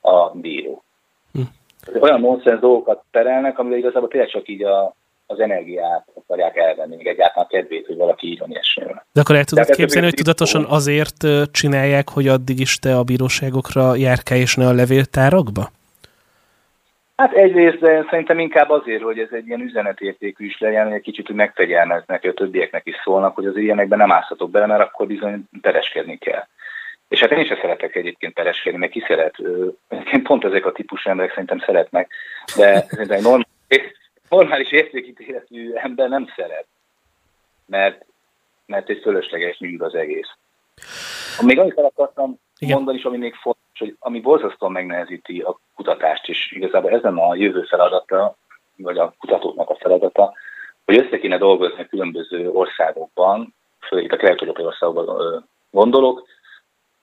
a 0.00 0.30
bíró. 0.30 0.82
Hm. 1.32 1.40
Olyan 2.00 2.20
nonsens 2.20 2.60
dolgokat 2.60 3.02
terelnek, 3.10 3.58
amivel 3.58 3.78
igazából 3.78 4.08
tényleg 4.08 4.28
csak 4.28 4.48
így 4.48 4.64
a, 4.64 4.94
az 5.26 5.40
energiát 5.40 6.06
akarják 6.14 6.56
elvenni, 6.56 6.96
még 6.96 7.06
egyáltalán 7.06 7.48
kedvét, 7.48 7.86
hogy 7.86 7.96
valaki 7.96 8.26
írjon 8.26 8.50
ilyesmiről. 8.50 9.02
De 9.12 9.20
akkor 9.20 9.36
el 9.36 9.44
tudod 9.44 9.66
De 9.66 9.74
képzelni, 9.74 10.06
hogy 10.06 10.16
tudatosan 10.16 10.64
azért 10.64 11.26
csinálják, 11.50 12.08
hogy 12.08 12.28
addig 12.28 12.60
is 12.60 12.78
te 12.78 12.96
a 12.96 13.02
bíróságokra 13.02 13.94
járkálj, 13.94 14.40
és 14.40 14.54
ne 14.54 14.66
a 14.66 14.72
levéltárakba? 14.72 15.70
Hát 17.20 17.32
egyrészt, 17.32 17.78
de 17.78 18.06
szerintem 18.10 18.38
inkább 18.38 18.70
azért, 18.70 19.02
hogy 19.02 19.18
ez 19.18 19.28
egy 19.32 19.46
ilyen 19.46 19.60
üzenetértékű 19.60 20.46
is 20.46 20.58
legyen, 20.58 20.84
hogy 20.84 20.94
egy 20.94 21.02
kicsit 21.02 21.26
hogy 21.26 21.34
megfegyelmeznek, 21.34 22.20
hogy 22.20 22.30
a 22.30 22.34
többieknek 22.34 22.86
is 22.86 22.94
szólnak, 23.04 23.34
hogy 23.34 23.46
az 23.46 23.56
ilyenekben 23.56 23.98
nem 23.98 24.12
ázhatok 24.12 24.50
bele, 24.50 24.66
mert 24.66 24.80
akkor 24.80 25.06
bizony 25.06 25.44
pereskedni 25.60 26.18
kell. 26.18 26.46
És 27.08 27.20
hát 27.20 27.30
én 27.30 27.46
sem 27.46 27.58
szeretek 27.60 27.94
egyébként 27.94 28.32
pereskedni, 28.32 28.78
mert 28.78 28.92
ki 28.92 29.04
szeret. 29.06 29.34
Én 30.12 30.22
pont 30.22 30.44
ezek 30.44 30.66
a 30.66 30.72
típusú 30.72 31.10
emberek 31.10 31.30
szerintem 31.30 31.58
szeretnek, 31.58 32.10
de 32.56 32.80
szerintem 32.88 33.20
normális, 33.20 33.92
normális 34.28 34.70
értékítéletű 34.70 35.72
ember 35.74 36.08
nem 36.08 36.32
szeret, 36.36 36.66
mert, 37.66 38.04
mert 38.66 38.88
egy 38.88 39.00
fölösleges 39.02 39.58
műg 39.58 39.82
az 39.82 39.94
egész. 39.94 40.28
Még 41.42 41.58
annyit 41.58 41.78
akartam 41.78 42.38
Igen. 42.58 42.76
mondani 42.76 42.98
is, 42.98 43.04
ami 43.04 43.16
még 43.16 43.34
fontos, 43.34 43.59
hogy 43.80 43.96
ami 43.98 44.20
borzasztóan 44.20 44.72
megnehezíti 44.72 45.40
a 45.40 45.60
kutatást, 45.74 46.28
és 46.28 46.52
igazából 46.52 46.90
ezen 46.90 47.16
a 47.16 47.34
jövő 47.34 47.62
feladata, 47.62 48.36
vagy 48.76 48.98
a 48.98 49.14
kutatóknak 49.18 49.70
a 49.70 49.76
feladata, 49.80 50.32
hogy 50.84 50.96
össze 50.96 51.18
kéne 51.18 51.38
dolgozni 51.38 51.82
a 51.82 51.86
különböző 51.86 52.50
országokban, 52.50 53.54
főleg 53.80 54.04
itt 54.04 54.12
a 54.12 54.16
kelet-európai 54.16 54.64
országokban 54.64 55.48
gondolok, 55.70 56.26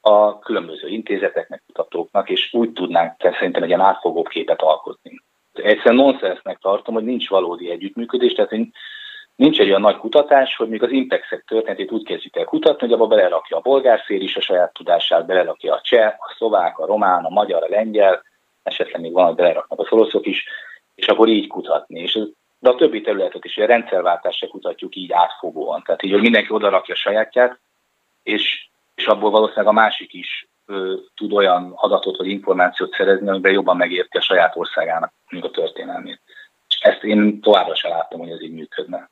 a 0.01 0.39
különböző 0.39 0.87
intézeteknek, 0.87 1.63
kutatóknak, 1.65 2.29
és 2.29 2.53
úgy 2.53 2.71
tudnánk 2.73 3.13
szerintem 3.19 3.63
egy 3.63 3.69
ilyen 3.69 3.81
átfogóbb 3.81 4.27
képet 4.27 4.61
alkotni. 4.61 5.21
Egyszerűen 5.53 5.95
nonsensnek 5.95 6.57
tartom, 6.57 6.93
hogy 6.93 7.03
nincs 7.03 7.29
valódi 7.29 7.69
együttműködés, 7.69 8.33
tehát 8.33 8.51
nincs 9.37 9.59
egy 9.59 9.67
olyan 9.67 9.81
nagy 9.81 9.97
kutatás, 9.97 10.55
hogy 10.55 10.69
még 10.69 10.83
az 10.83 10.91
Impexek 10.91 11.43
történetét 11.47 11.91
úgy 11.91 12.03
kezdjük 12.03 12.35
el 12.35 12.45
kutatni, 12.45 12.87
hogy 12.87 12.95
abba 12.95 13.07
belerakja 13.07 13.57
a 13.57 13.61
bolgár 13.61 13.99
fél 13.99 14.21
is 14.21 14.35
a 14.35 14.41
saját 14.41 14.73
tudását, 14.73 15.25
belerakja 15.25 15.73
a 15.73 15.81
cseh, 15.81 16.07
a 16.07 16.33
szlovák, 16.37 16.79
a 16.79 16.85
román, 16.85 17.25
a 17.25 17.29
magyar, 17.29 17.63
a 17.63 17.69
lengyel, 17.69 18.23
esetleg 18.63 19.01
még 19.01 19.11
van, 19.11 19.25
hogy 19.25 19.35
beleraknak 19.35 19.79
a 19.79 19.87
oroszok 19.89 20.25
is, 20.25 20.45
és 20.95 21.07
akkor 21.07 21.27
így 21.27 21.47
kutatni. 21.47 21.99
És 21.99 22.19
de 22.59 22.69
a 22.69 22.75
többi 22.75 23.01
területet 23.01 23.45
is, 23.45 23.57
a 23.57 23.65
rendszerváltásra 23.65 24.47
kutatjuk 24.47 24.95
így 24.95 25.11
átfogóan. 25.11 25.83
Tehát 25.85 26.03
így, 26.03 26.11
hogy 26.11 26.21
mindenki 26.21 26.51
oda 26.51 26.69
rakja 26.69 26.95
sajátját, 26.95 27.59
és, 28.23 28.67
és 28.95 29.05
abból 29.05 29.29
valószínűleg 29.29 29.67
a 29.67 29.71
másik 29.71 30.13
is 30.13 30.47
ö, 30.65 30.93
tud 31.15 31.33
olyan 31.33 31.73
adatot 31.75 32.17
vagy 32.17 32.27
információt 32.27 32.93
szerezni, 32.93 33.29
amiben 33.29 33.51
jobban 33.51 33.77
megérti 33.77 34.17
a 34.17 34.21
saját 34.21 34.55
országának 34.55 35.13
a 35.41 35.49
történelmét. 35.49 36.21
És 36.69 36.77
ezt 36.79 37.03
én 37.03 37.41
továbbra 37.41 37.75
sem 37.75 37.91
láttam, 37.91 38.19
hogy 38.19 38.29
ez 38.29 38.41
így 38.41 38.53
működne. 38.53 39.09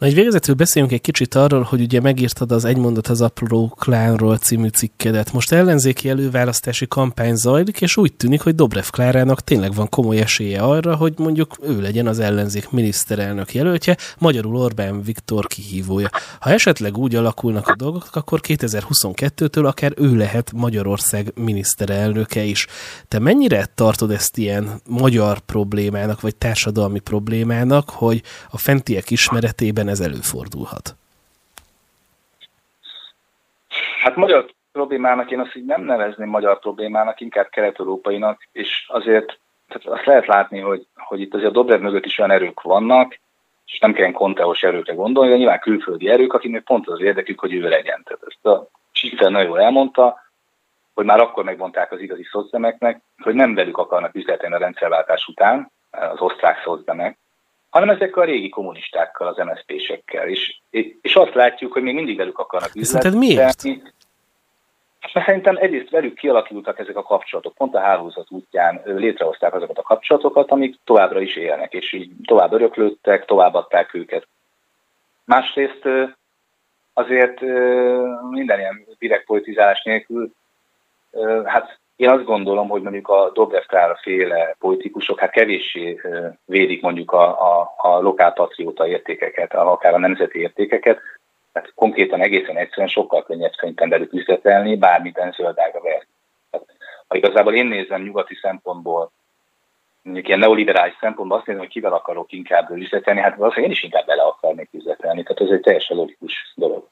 Na, 0.00 0.06
egy 0.06 0.14
végezetül 0.14 0.54
beszéljünk 0.54 0.94
egy 0.94 1.00
kicsit 1.00 1.34
arról, 1.34 1.62
hogy 1.62 1.80
ugye 1.80 2.00
megírtad 2.00 2.52
az 2.52 2.64
Egy 2.64 2.76
mondat 2.76 3.06
az 3.06 3.20
apró 3.20 3.68
klánról 3.78 4.36
című 4.36 4.68
cikkedet. 4.68 5.32
Most 5.32 5.52
ellenzéki 5.52 6.08
előválasztási 6.08 6.88
kampány 6.88 7.34
zajlik, 7.34 7.80
és 7.80 7.96
úgy 7.96 8.12
tűnik, 8.12 8.40
hogy 8.40 8.54
Dobrev 8.54 8.84
Klárának 8.90 9.40
tényleg 9.40 9.74
van 9.74 9.88
komoly 9.88 10.18
esélye 10.18 10.60
arra, 10.60 10.94
hogy 10.94 11.14
mondjuk 11.16 11.56
ő 11.62 11.80
legyen 11.80 12.06
az 12.06 12.18
ellenzék 12.18 12.70
miniszterelnök 12.70 13.54
jelöltje, 13.54 13.96
magyarul 14.18 14.56
Orbán 14.56 15.02
Viktor 15.02 15.46
kihívója. 15.46 16.10
Ha 16.40 16.50
esetleg 16.50 16.98
úgy 16.98 17.14
alakulnak 17.14 17.68
a 17.68 17.76
dolgok, 17.76 18.08
akkor 18.12 18.40
2022-től 18.42 19.66
akár 19.66 19.92
ő 19.96 20.16
lehet 20.16 20.52
Magyarország 20.52 21.32
miniszterelnöke 21.34 22.42
is. 22.42 22.66
Te 23.08 23.18
mennyire 23.18 23.68
tartod 23.74 24.10
ezt 24.10 24.38
ilyen 24.38 24.80
magyar 24.88 25.38
problémának, 25.38 26.20
vagy 26.20 26.36
társadalmi 26.36 26.98
problémának, 26.98 27.90
hogy 27.90 28.22
a 28.50 28.58
fentiek 28.58 29.10
ismeretében 29.10 29.88
ez 29.90 30.00
előfordulhat? 30.00 30.94
Hát 34.02 34.16
magyar 34.16 34.50
problémának 34.72 35.30
én 35.30 35.40
azt 35.40 35.54
így 35.54 35.64
nem 35.64 35.82
nevezném 35.82 36.28
magyar 36.28 36.58
problémának, 36.58 37.20
inkább 37.20 37.48
kelet-európainak, 37.48 38.48
és 38.52 38.86
azért 38.88 39.38
tehát 39.68 39.98
azt 39.98 40.06
lehet 40.06 40.26
látni, 40.26 40.58
hogy, 40.58 40.86
hogy 40.94 41.20
itt 41.20 41.34
azért 41.34 41.50
a 41.50 41.52
Dobrev 41.52 41.80
mögött 41.80 42.04
is 42.04 42.18
olyan 42.18 42.30
erők 42.30 42.62
vannak, 42.62 43.18
és 43.66 43.78
nem 43.78 43.92
kell 43.92 44.10
konteós 44.10 44.62
erőkre 44.62 44.94
gondolni, 44.94 45.30
de 45.30 45.36
nyilván 45.36 45.60
külföldi 45.60 46.08
erők, 46.08 46.32
akiknek 46.32 46.62
pont 46.62 46.88
az 46.88 47.00
érdekük, 47.00 47.40
hogy 47.40 47.54
ő 47.54 47.68
legyen. 47.68 48.02
Tehát 48.04 48.22
ezt 48.26 48.46
a 48.46 48.68
Schiffer 48.92 49.30
nagyon 49.30 49.48
jól 49.48 49.60
elmondta, 49.60 50.18
hogy 50.94 51.04
már 51.04 51.20
akkor 51.20 51.44
megmondták 51.44 51.92
az 51.92 52.00
igazi 52.00 52.24
szocdemeknek, 52.30 53.00
hogy 53.22 53.34
nem 53.34 53.54
velük 53.54 53.78
akarnak 53.78 54.14
üzletelni 54.14 54.54
a 54.54 54.58
rendszerváltás 54.58 55.26
után, 55.26 55.70
az 55.90 56.20
osztrák 56.20 56.62
szocdemek, 56.62 57.18
hanem 57.70 57.90
ezek 57.90 58.16
a 58.16 58.24
régi 58.24 58.48
kommunistákkal, 58.48 59.28
az 59.28 59.36
MSZP-sekkel. 59.36 60.28
És, 60.28 60.60
és 61.00 61.14
azt 61.14 61.34
látjuk, 61.34 61.72
hogy 61.72 61.82
még 61.82 61.94
mindig 61.94 62.16
velük 62.16 62.38
akarnak 62.38 62.74
üzletelni. 62.74 63.16
miért? 63.16 63.62
Hát 65.00 65.14
mert 65.14 65.26
szerintem 65.26 65.56
egyrészt 65.56 65.90
velük 65.90 66.14
kialakultak 66.14 66.78
ezek 66.78 66.96
a 66.96 67.02
kapcsolatok, 67.02 67.54
pont 67.54 67.74
a 67.74 67.80
hálózat 67.80 68.30
útján 68.30 68.80
létrehozták 68.84 69.54
azokat 69.54 69.78
a 69.78 69.82
kapcsolatokat, 69.82 70.50
amik 70.50 70.78
továbbra 70.84 71.20
is 71.20 71.36
élnek, 71.36 71.72
és 71.72 71.92
így 71.92 72.10
tovább 72.24 72.52
öröklődtek, 72.52 73.24
továbbadták 73.24 73.94
őket. 73.94 74.26
Másrészt 75.24 75.82
azért 76.92 77.40
minden 78.30 78.58
ilyen 78.58 78.86
direkt 78.98 79.24
politizálás 79.24 79.82
nélkül, 79.82 80.30
hát 81.44 81.78
én 82.00 82.08
azt 82.08 82.24
gondolom, 82.24 82.68
hogy 82.68 82.82
mondjuk 82.82 83.08
a 83.08 83.30
Dobrev 83.34 83.62
Klára 83.62 83.98
féle 84.02 84.56
politikusok 84.58 85.20
hát 85.20 85.30
kevéssé 85.30 86.00
védik 86.44 86.82
mondjuk 86.82 87.12
a, 87.12 87.58
a, 87.60 87.74
a 87.76 88.00
lokálpatrióta 88.00 88.86
értékeket, 88.86 89.54
akár 89.54 89.94
a 89.94 89.98
nemzeti 89.98 90.38
értékeket, 90.38 91.00
tehát 91.52 91.72
konkrétan 91.74 92.20
egészen 92.20 92.56
egyszerűen 92.56 92.88
sokkal 92.88 93.22
könnyebb 93.22 93.52
szerintem 93.52 93.88
velük 93.88 94.12
üzletelni, 94.12 94.76
bármiten 94.76 95.32
zöldága 95.32 95.80
ver. 95.80 96.06
ha 97.08 97.16
igazából 97.16 97.54
én 97.54 97.66
nézem 97.66 98.02
nyugati 98.02 98.34
szempontból, 98.34 99.10
mondjuk 100.02 100.26
ilyen 100.26 100.38
neoliberális 100.38 100.96
szempontból 101.00 101.38
azt 101.38 101.46
nézem, 101.46 101.62
hogy 101.62 101.72
kivel 101.72 101.92
akarok 101.92 102.32
inkább 102.32 102.70
üzletelni, 102.70 103.20
hát 103.20 103.36
valószínűleg 103.36 103.70
én 103.70 103.76
is 103.76 103.82
inkább 103.82 104.06
bele 104.06 104.22
akarnék 104.22 104.68
üzletelni, 104.72 105.22
tehát 105.22 105.40
ez 105.40 105.50
egy 105.50 105.60
teljesen 105.60 105.96
logikus 105.96 106.52
dolog 106.56 106.88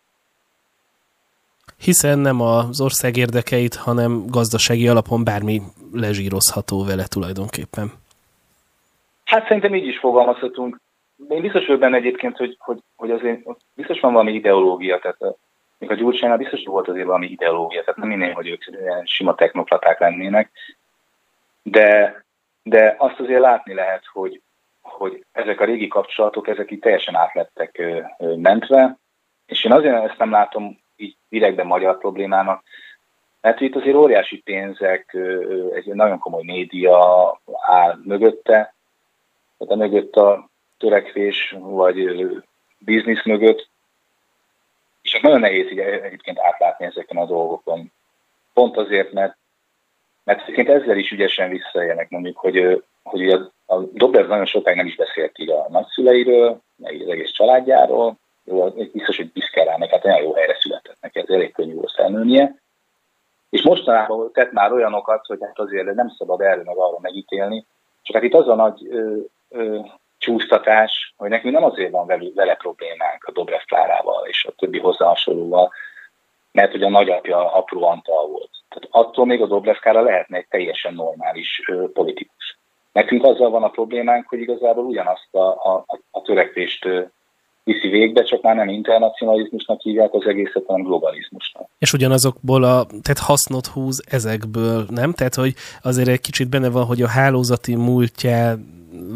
hiszen 1.77 2.19
nem 2.19 2.41
az 2.41 2.81
ország 2.81 3.17
érdekeit, 3.17 3.75
hanem 3.75 4.27
gazdasági 4.27 4.89
alapon 4.89 5.25
bármi 5.25 5.61
lezsírozható 5.93 6.85
vele 6.85 7.05
tulajdonképpen. 7.07 7.93
Hát 9.25 9.47
szerintem 9.47 9.75
így 9.75 9.87
is 9.87 9.99
fogalmazhatunk. 9.99 10.81
Én 11.29 11.41
biztos 11.41 11.67
vagyok 11.67 11.81
benne 11.81 11.97
egyébként, 11.97 12.37
hogy, 12.37 12.57
hogy, 12.59 12.79
hogy 12.97 13.11
azért 13.11 13.41
biztos 13.75 14.01
van 14.01 14.13
valami 14.13 14.33
ideológia, 14.33 14.99
tehát 14.99 15.21
a, 15.21 15.37
még 15.79 15.91
a 15.91 15.95
Gyurcsánynál 15.95 16.39
biztos 16.39 16.65
volt 16.65 16.89
azért 16.89 17.07
valami 17.07 17.27
ideológia, 17.27 17.81
tehát 17.81 18.01
nem 18.01 18.09
minden, 18.09 18.33
hogy 18.33 18.49
ők 18.49 18.63
sima 19.05 19.35
technokraták 19.35 20.01
lennének, 20.01 20.51
de, 21.63 22.23
de 22.63 22.95
azt 22.99 23.21
azért 23.21 23.41
látni 23.41 23.75
lehet, 23.75 24.05
hogy, 24.13 24.41
hogy 24.81 25.25
ezek 25.33 25.61
a 25.61 25.65
régi 25.65 25.89
kapcsolatok, 25.89 26.49
ezek 26.49 26.71
így 26.71 26.79
teljesen 26.79 27.15
átlettek 27.15 27.83
mentve, 28.19 28.97
és 29.47 29.65
én 29.65 29.73
azért 29.73 30.05
ezt 30.05 30.19
nem 30.19 30.31
látom 30.31 30.79
így 30.99 31.17
direktben 31.29 31.67
magyar 31.67 31.99
problémának, 31.99 32.63
mert 33.41 33.61
itt 33.61 33.77
azért 33.77 33.97
óriási 33.97 34.37
pénzek, 34.37 35.17
egy 35.75 35.87
nagyon 35.87 36.19
komoly 36.19 36.43
média 36.45 37.41
áll 37.61 37.99
mögötte, 38.05 38.75
tehát 39.59 39.73
a 39.73 39.77
mögött 39.77 40.17
a 40.17 40.49
törekvés, 40.79 41.55
vagy 41.59 42.29
biznisz 42.79 43.25
mögött, 43.25 43.69
és 45.03 45.21
nagyon 45.21 45.41
nehéz 45.41 45.71
így 45.71 45.79
egyébként 45.79 46.39
átlátni 46.39 46.85
ezeken 46.87 47.17
a 47.17 47.27
dolgokon. 47.27 47.93
Pont 48.55 48.77
azért, 48.77 49.13
mert, 49.13 49.37
mert 50.25 50.43
egyébként 50.43 50.69
ezzel 50.69 50.97
is 50.97 51.11
ügyesen 51.11 51.51
visszaélnek, 51.51 52.11
mondjuk, 52.11 52.37
hogy, 52.37 52.85
hogy 53.03 53.29
a, 53.29 53.53
a 53.67 53.81
Dobrev 53.81 54.29
nagyon 54.29 54.47
sokáig 54.47 54.77
nem 54.77 54.87
is 54.87 54.97
beszélt 54.97 55.39
így 55.39 55.51
a 55.51 55.67
nagyszüleiről, 55.69 56.61
meg 56.77 57.01
az 57.01 57.09
egész 57.09 57.31
családjáról, 57.31 58.17
jó, 58.49 58.69
biztos, 58.93 59.17
hogy 59.17 59.33
büszke 59.33 59.65
rá, 59.65 59.77
meg 59.77 59.91
hát 59.91 60.05
olyan 60.05 60.23
jó 60.23 60.35
helyre 60.35 60.57
született 60.61 60.97
neki, 61.01 61.19
ez 61.19 61.29
elég 61.29 61.53
könnyű 61.53 61.75
volt 61.75 61.93
felnőnie. 61.93 62.55
És 63.51 63.63
mostanában 63.63 64.33
tett 64.33 64.53
már 64.53 64.73
olyanokat, 64.73 65.27
hogy 65.27 65.39
hát 65.41 65.59
azért 65.59 65.95
nem 65.95 66.09
szabad 66.09 66.41
erről 66.41 66.65
meg 66.65 66.77
arra 66.77 66.99
megítélni, 67.01 67.67
csak 68.03 68.17
hát 68.17 68.25
itt 68.25 68.35
az 68.35 68.49
a 68.49 68.55
nagy 68.55 68.87
ö, 68.91 69.17
ö, 69.49 69.79
csúsztatás, 70.19 71.15
hogy 71.17 71.29
nekünk 71.29 71.55
nem 71.55 71.65
azért 71.65 71.91
van 71.91 72.07
vele, 72.07 72.29
vele 72.35 72.55
problémánk 72.55 73.25
a 73.25 73.33
Dobrev 73.33 73.61
Klárával 73.67 74.27
és 74.27 74.45
a 74.45 74.53
többi 74.53 74.79
hozzá 74.79 75.07
hasonlóval, 75.07 75.73
mert 76.53 76.71
hogy 76.71 76.83
a 76.83 76.89
nagyapja 76.89 77.53
apró 77.53 77.85
Antal 77.85 78.27
volt. 78.27 78.51
Tehát 78.69 78.89
attól 78.91 79.27
még 79.27 79.43
a 79.43 79.47
Dobrev 79.47 79.77
Klára 79.77 80.01
lehetne 80.01 80.37
egy 80.37 80.49
teljesen 80.49 80.95
normális 80.95 81.63
ö, 81.67 81.91
politikus. 81.93 82.59
Nekünk 82.93 83.25
azzal 83.25 83.51
van 83.51 83.63
a 83.63 83.71
problémánk, 83.71 84.29
hogy 84.29 84.41
igazából 84.41 84.85
ugyanazt 84.85 85.35
a, 85.35 85.49
a, 85.49 85.85
a 86.11 86.23
törekvést 86.23 86.89
viszi 87.73 87.89
végbe, 87.89 88.23
csak 88.23 88.43
már 88.43 88.57
nem 88.57 88.69
internacionalizmusnak 88.69 89.81
hívják 89.81 90.15
az 90.15 90.27
egészet, 90.27 90.63
hanem 90.67 90.83
globalizmusnak. 90.83 91.69
És 91.79 91.93
ugyanazokból 91.93 92.63
a, 92.63 92.85
tehát 92.85 93.19
hasznot 93.19 93.67
húz 93.67 94.05
ezekből, 94.11 94.87
nem? 94.89 95.13
Tehát, 95.13 95.35
hogy 95.35 95.55
azért 95.83 96.09
egy 96.09 96.21
kicsit 96.21 96.49
benne 96.49 96.71
van, 96.71 96.85
hogy 96.85 97.03
a 97.03 97.09
hálózati 97.09 97.75
múltja 97.75 98.59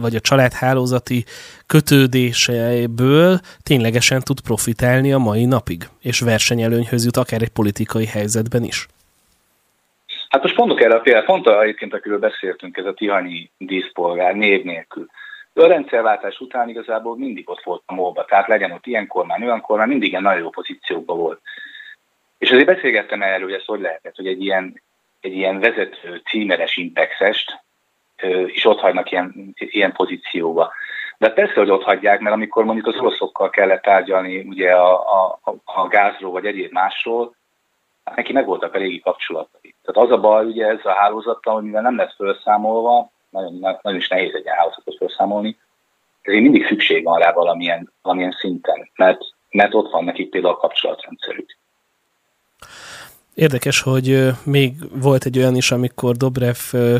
vagy 0.01 0.15
a 0.15 0.21
család 0.21 0.53
hálózati 0.53 1.25
kötődéseiből 1.67 3.39
ténylegesen 3.63 4.21
tud 4.21 4.41
profitálni 4.41 5.13
a 5.13 5.19
mai 5.19 5.45
napig, 5.45 5.83
és 6.01 6.21
versenyelőnyhöz 6.21 7.05
jut 7.05 7.17
akár 7.17 7.43
egy 7.43 7.57
politikai 7.61 8.07
helyzetben 8.07 8.63
is. 8.63 8.87
Hát 10.29 10.43
most 10.43 10.57
mondok 10.57 10.83
erre 10.83 10.95
a 10.95 11.01
példát, 11.01 11.25
pont 11.25 11.47
egyébként, 11.47 11.95
akiről 11.95 12.19
beszéltünk, 12.19 12.77
ez 12.77 12.85
a 12.85 12.95
Tihanyi 12.95 13.51
díszpolgár 13.59 14.35
név 14.35 14.65
nélkül. 14.65 15.07
A 15.55 15.67
rendszerváltás 15.67 16.39
után 16.41 16.69
igazából 16.69 17.17
mindig 17.17 17.51
ott 17.51 17.63
volt 17.63 17.83
a 17.87 17.95
molba, 17.95 18.25
tehát 18.25 18.49
legyen 18.49 18.73
ott 18.73 18.87
ilyen 18.87 19.07
kormány, 19.07 19.43
olyan 19.43 19.61
kormány, 19.61 19.89
mindig 19.89 20.11
ilyen 20.11 20.23
nagyon 20.23 20.43
jó 20.43 20.51
pozíciókban 20.51 21.19
volt. 21.19 21.41
És 22.39 22.51
azért 22.51 22.67
beszélgettem 22.67 23.23
erről, 23.23 23.49
hogy 23.49 23.59
ez 23.59 23.65
hogy 23.65 23.81
lehetett, 23.81 24.17
hogy 24.17 24.27
egy 24.27 24.43
ilyen, 24.43 24.83
egy 25.21 25.33
ilyen 25.33 25.61
vezető 25.61 26.23
címeres 26.25 26.77
impexest 26.77 27.61
is 28.47 28.65
ott 28.65 28.81
hagynak 28.81 29.11
ilyen, 29.11 29.55
ilyen 29.55 29.93
pozícióba. 29.93 30.73
De 31.19 31.31
persze, 31.31 31.55
hogy 31.55 31.71
ott 31.71 31.83
hagyják, 31.83 32.21
mert 32.21 32.35
amikor 32.35 32.65
mondjuk 32.65 32.87
az 32.87 32.97
oroszokkal 32.97 33.51
kellett 33.51 33.83
tárgyalni 33.83 34.39
ugye 34.39 34.73
a, 34.73 34.95
a, 34.95 35.39
a 35.65 35.87
gázról 35.87 36.33
vagy 36.33 36.47
egyéb 36.47 36.73
másról, 36.73 37.35
hát 38.05 38.17
neki 38.17 38.33
megvoltak 38.33 38.75
a 38.75 38.79
régi 38.79 39.01
kapcsolatai. 39.01 39.75
Tehát 39.83 40.11
az 40.11 40.17
a 40.17 40.21
baj 40.21 40.45
ugye 40.45 40.67
ez 40.67 40.85
a 40.85 40.93
hálózattal, 40.93 41.55
hogy 41.55 41.63
mivel 41.63 41.83
nem 41.83 41.97
lesz 41.97 42.15
felszámolva, 42.17 43.12
nagyon, 43.33 43.79
nagyon 43.83 43.99
is 43.99 44.09
nehéz 44.09 44.35
egy 44.35 44.47
hálózatot 44.47 44.97
felszámolni, 44.97 45.57
ezért 46.23 46.43
mindig 46.43 46.67
szükség 46.67 47.05
van 47.05 47.19
rá 47.19 47.33
valamilyen, 47.33 47.93
valamilyen 48.03 48.37
szinten, 48.39 48.91
mert, 48.97 49.21
mert 49.51 49.75
ott 49.75 49.91
van 49.91 50.05
nekik 50.05 50.31
például 50.31 50.55
a 50.55 50.57
kapcsolatrendszerük. 50.57 51.57
Érdekes, 53.35 53.81
hogy 53.81 54.29
még 54.45 54.73
volt 55.03 55.25
egy 55.25 55.39
olyan 55.39 55.57
is, 55.57 55.71
amikor 55.71 56.17
Dobrev 56.17 56.57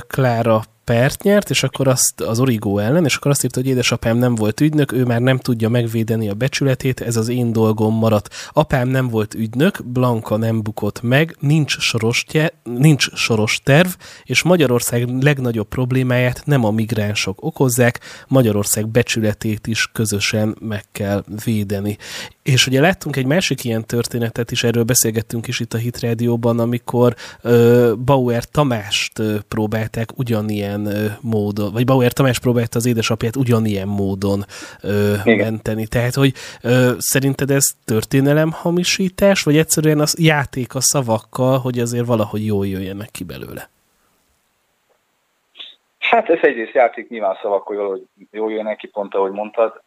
Klára 0.07 0.61
pert 0.85 1.23
nyert, 1.23 1.51
és 1.51 1.63
akkor 1.63 1.89
azt 1.89 2.21
az 2.21 2.41
Origo 2.41 2.79
ellen, 2.79 3.05
és 3.05 3.17
akkor 3.17 3.31
azt 3.31 3.45
írta, 3.45 3.61
hogy 3.61 3.69
édesapám 3.69 4.17
nem 4.17 4.35
volt 4.35 4.61
ügynök, 4.61 4.93
ő 4.93 5.05
már 5.05 5.21
nem 5.21 5.39
tudja 5.39 5.69
megvédeni 5.69 6.29
a 6.29 6.35
becsületét, 6.35 7.01
ez 7.01 7.17
az 7.17 7.29
én 7.29 7.53
dolgom 7.53 7.95
maradt. 7.95 8.35
Apám 8.53 8.89
nem 8.89 9.09
volt 9.09 9.35
ügynök, 9.35 9.85
Blanka 9.85 10.37
nem 10.37 10.63
bukott 10.63 11.03
meg, 11.03 11.37
nincs 11.41 11.79
soros, 11.79 12.25
nincs 12.63 13.15
soros 13.15 13.61
terv, 13.65 13.89
és 14.25 14.43
Magyarország 14.43 15.23
legnagyobb 15.23 15.69
problémáját 15.69 16.43
nem 16.45 16.65
a 16.65 16.71
migránsok 16.71 17.43
okozzák, 17.43 18.01
Magyarország 18.29 18.89
becsületét 18.89 19.67
is 19.67 19.91
közösen 19.93 20.57
meg 20.61 20.85
kell 20.93 21.25
védeni. 21.45 21.99
És 22.43 22.67
ugye 22.67 22.81
láttunk 22.81 23.17
egy 23.17 23.27
másik 23.27 23.65
ilyen 23.65 23.87
történetet 23.87 24.51
is, 24.51 24.65
erről 24.65 24.83
beszélgettünk 24.83 25.47
is 25.47 25.61
itt 25.61 25.73
a 25.73 25.79
Hit 25.79 26.01
Rádióban, 26.01 26.59
amikor 26.59 27.15
ö, 27.43 27.93
Bauer 28.05 28.45
Tamást 28.45 29.19
ö, 29.19 29.37
próbálták 29.49 30.19
ugyanilyen 30.19 30.87
ö, 30.87 31.07
módon, 31.21 31.73
vagy 31.73 31.85
Bauer 31.85 32.13
Tamás 32.13 32.39
próbálta 32.39 32.79
az 32.79 32.87
édesapját 32.87 33.37
ugyanilyen 33.37 33.89
módon 33.89 34.45
ö, 34.83 35.15
menteni. 35.25 35.87
Tehát, 35.87 36.15
hogy 36.15 36.33
ö, 36.63 36.93
szerinted 36.99 37.51
ez 37.51 37.65
történelem 37.85 38.51
hamisítás, 38.51 39.43
vagy 39.43 39.57
egyszerűen 39.57 40.01
az 40.01 40.17
játék 40.19 40.75
a 40.75 40.81
szavakkal, 40.81 41.59
hogy 41.59 41.79
azért 41.79 42.07
valahogy 42.07 42.47
jól 42.47 42.67
jöjjenek 42.67 43.11
ki 43.11 43.25
belőle? 43.25 43.69
Hát 45.99 46.29
ez 46.29 46.39
egyrészt 46.43 46.75
játék 46.75 47.09
nyilván 47.09 47.39
szavakkal 47.43 47.77
jól, 47.77 47.89
hogy 47.89 48.07
jól 48.31 48.53
jön 48.53 48.77
ki, 48.77 48.87
pont 48.87 49.15
ahogy 49.15 49.33
mondtad. 49.33 49.83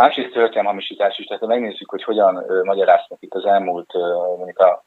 Másrészt 0.00 0.32
történelmamisítás 0.32 1.18
is, 1.18 1.26
tehát 1.26 1.42
ha 1.42 1.48
megnézzük, 1.48 1.90
hogy 1.90 2.02
hogyan 2.02 2.44
magyaráznak 2.64 3.18
itt 3.22 3.34
az 3.34 3.44
elmúlt, 3.44 3.92
mondjuk 4.36 4.58
a 4.58 4.84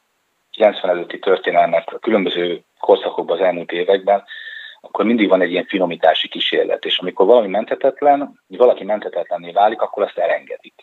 90 0.52 0.90
előtti 0.90 1.20
történelmet 1.20 1.90
a 1.90 2.00
különböző 2.00 2.64
korszakokban 2.80 3.38
az 3.40 3.46
elmúlt 3.46 3.72
években, 3.72 4.24
akkor 4.82 5.06
mindig 5.06 5.30
van 5.30 5.42
egy 5.42 5.52
ilyen 5.52 5.66
finomítási 5.66 6.28
kísérlet, 6.28 6.86
és 6.86 6.98
amikor 6.98 7.26
valami 7.26 7.48
mentetetlen, 7.48 8.40
valaki 8.48 8.84
mentetetlenné 8.84 9.52
válik, 9.52 9.82
akkor 9.82 10.04
azt 10.04 10.18
elengedik. 10.18 10.74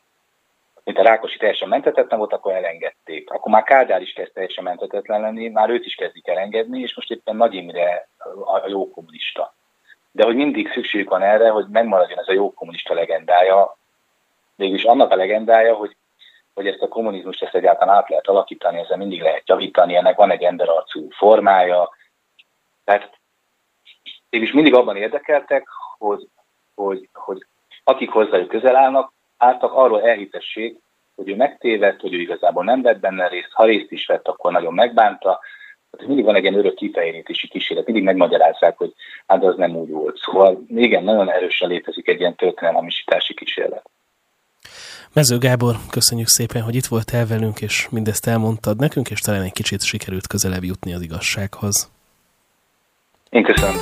Mint 0.85 0.99
a 0.99 1.03
Rákosi 1.03 1.38
teljesen 1.38 1.69
mentetetlen 1.69 2.19
volt, 2.19 2.33
akkor 2.33 2.53
elengedték. 2.53 3.31
Akkor 3.31 3.53
már 3.53 3.62
Kádár 3.62 4.03
is 4.03 4.12
kezd 4.12 4.33
teljesen 4.33 4.64
mentetetlen 4.64 5.21
lenni, 5.21 5.49
már 5.49 5.71
őt 5.71 5.85
is 5.85 5.95
kezdik 5.95 6.29
elengedni, 6.29 6.81
és 6.81 6.95
most 6.95 7.11
éppen 7.11 7.37
Nagy 7.37 7.55
Imre 7.55 8.09
a 8.45 8.69
jó 8.69 8.90
kommunista. 8.90 9.55
De 10.12 10.25
hogy 10.25 10.35
mindig 10.35 10.73
szükség 10.73 11.09
van 11.09 11.23
erre, 11.23 11.49
hogy 11.49 11.66
megmaradjon 11.69 12.19
ez 12.19 12.29
a 12.29 12.33
jó 12.33 12.53
kommunista 12.53 12.95
legendája, 12.95 13.79
végülis 14.61 14.85
annak 14.85 15.11
a 15.11 15.16
legendája, 15.16 15.75
hogy, 15.75 15.96
hogy 16.55 16.66
ezt 16.66 16.83
a 16.83 16.88
kommunizmust 16.88 17.42
ezt 17.42 17.55
egyáltalán 17.55 17.96
át 17.96 18.09
lehet 18.09 18.27
alakítani, 18.27 18.79
ezzel 18.79 18.96
mindig 18.96 19.23
lehet 19.23 19.49
javítani, 19.49 19.96
ennek 19.96 20.16
van 20.16 20.31
egy 20.31 20.42
emberarcú 20.42 21.09
formája. 21.11 21.90
Tehát 22.85 23.18
mégis 24.31 24.53
mindig 24.53 24.75
abban 24.75 24.96
érdekeltek, 24.96 25.68
hogy, 25.99 26.29
hogy, 26.75 27.09
hogy 27.12 27.46
akik 27.85 28.11
hozzájuk 28.11 28.49
közel 28.49 28.77
állnak, 28.77 29.12
álltak 29.37 29.73
arról 29.73 30.09
elhitessék, 30.09 30.79
hogy 31.16 31.29
ő 31.29 31.37
megtévedt, 31.37 32.01
hogy 32.01 32.14
ő 32.14 32.18
igazából 32.18 32.64
nem 32.64 32.83
vett 32.83 33.01
benne 33.01 33.29
részt, 33.29 33.53
ha 33.53 33.64
részt 33.64 33.92
is 33.92 34.07
vett, 34.07 34.29
akkor 34.29 34.53
nagyon 34.53 34.75
megbánta. 34.75 35.40
Tehát 35.90 36.07
mindig 36.07 36.25
van 36.25 36.35
egy 36.35 36.42
ilyen 36.42 36.59
örök 36.59 36.75
kifejerítési 36.75 37.49
kísérlet, 37.49 37.87
mindig 37.87 38.05
megmagyarázzák, 38.05 38.77
hogy 38.77 38.92
hát 39.27 39.44
az 39.44 39.57
nem 39.57 39.77
úgy 39.77 39.90
volt. 39.90 40.16
Szóval 40.16 40.62
igen, 40.68 41.05
nagyon 41.05 41.31
erősen 41.31 41.68
létezik 41.68 42.09
egy 42.09 42.20
ilyen 42.20 42.35
történelmamisítási 42.35 43.35
kísérlet. 43.35 43.90
Mező 45.12 45.38
Gábor, 45.38 45.77
köszönjük 45.90 46.29
szépen, 46.29 46.62
hogy 46.62 46.75
itt 46.75 46.87
voltál 46.87 47.27
velünk, 47.27 47.61
és 47.61 47.88
mindezt 47.90 48.27
elmondtad 48.27 48.79
nekünk, 48.79 49.11
és 49.11 49.20
talán 49.20 49.42
egy 49.42 49.53
kicsit 49.53 49.83
sikerült 49.83 50.27
közelebb 50.27 50.64
jutni 50.64 50.94
az 50.94 51.03
igazsághoz. 51.03 51.90
Én 53.31 53.42
köszönöm 53.42 53.77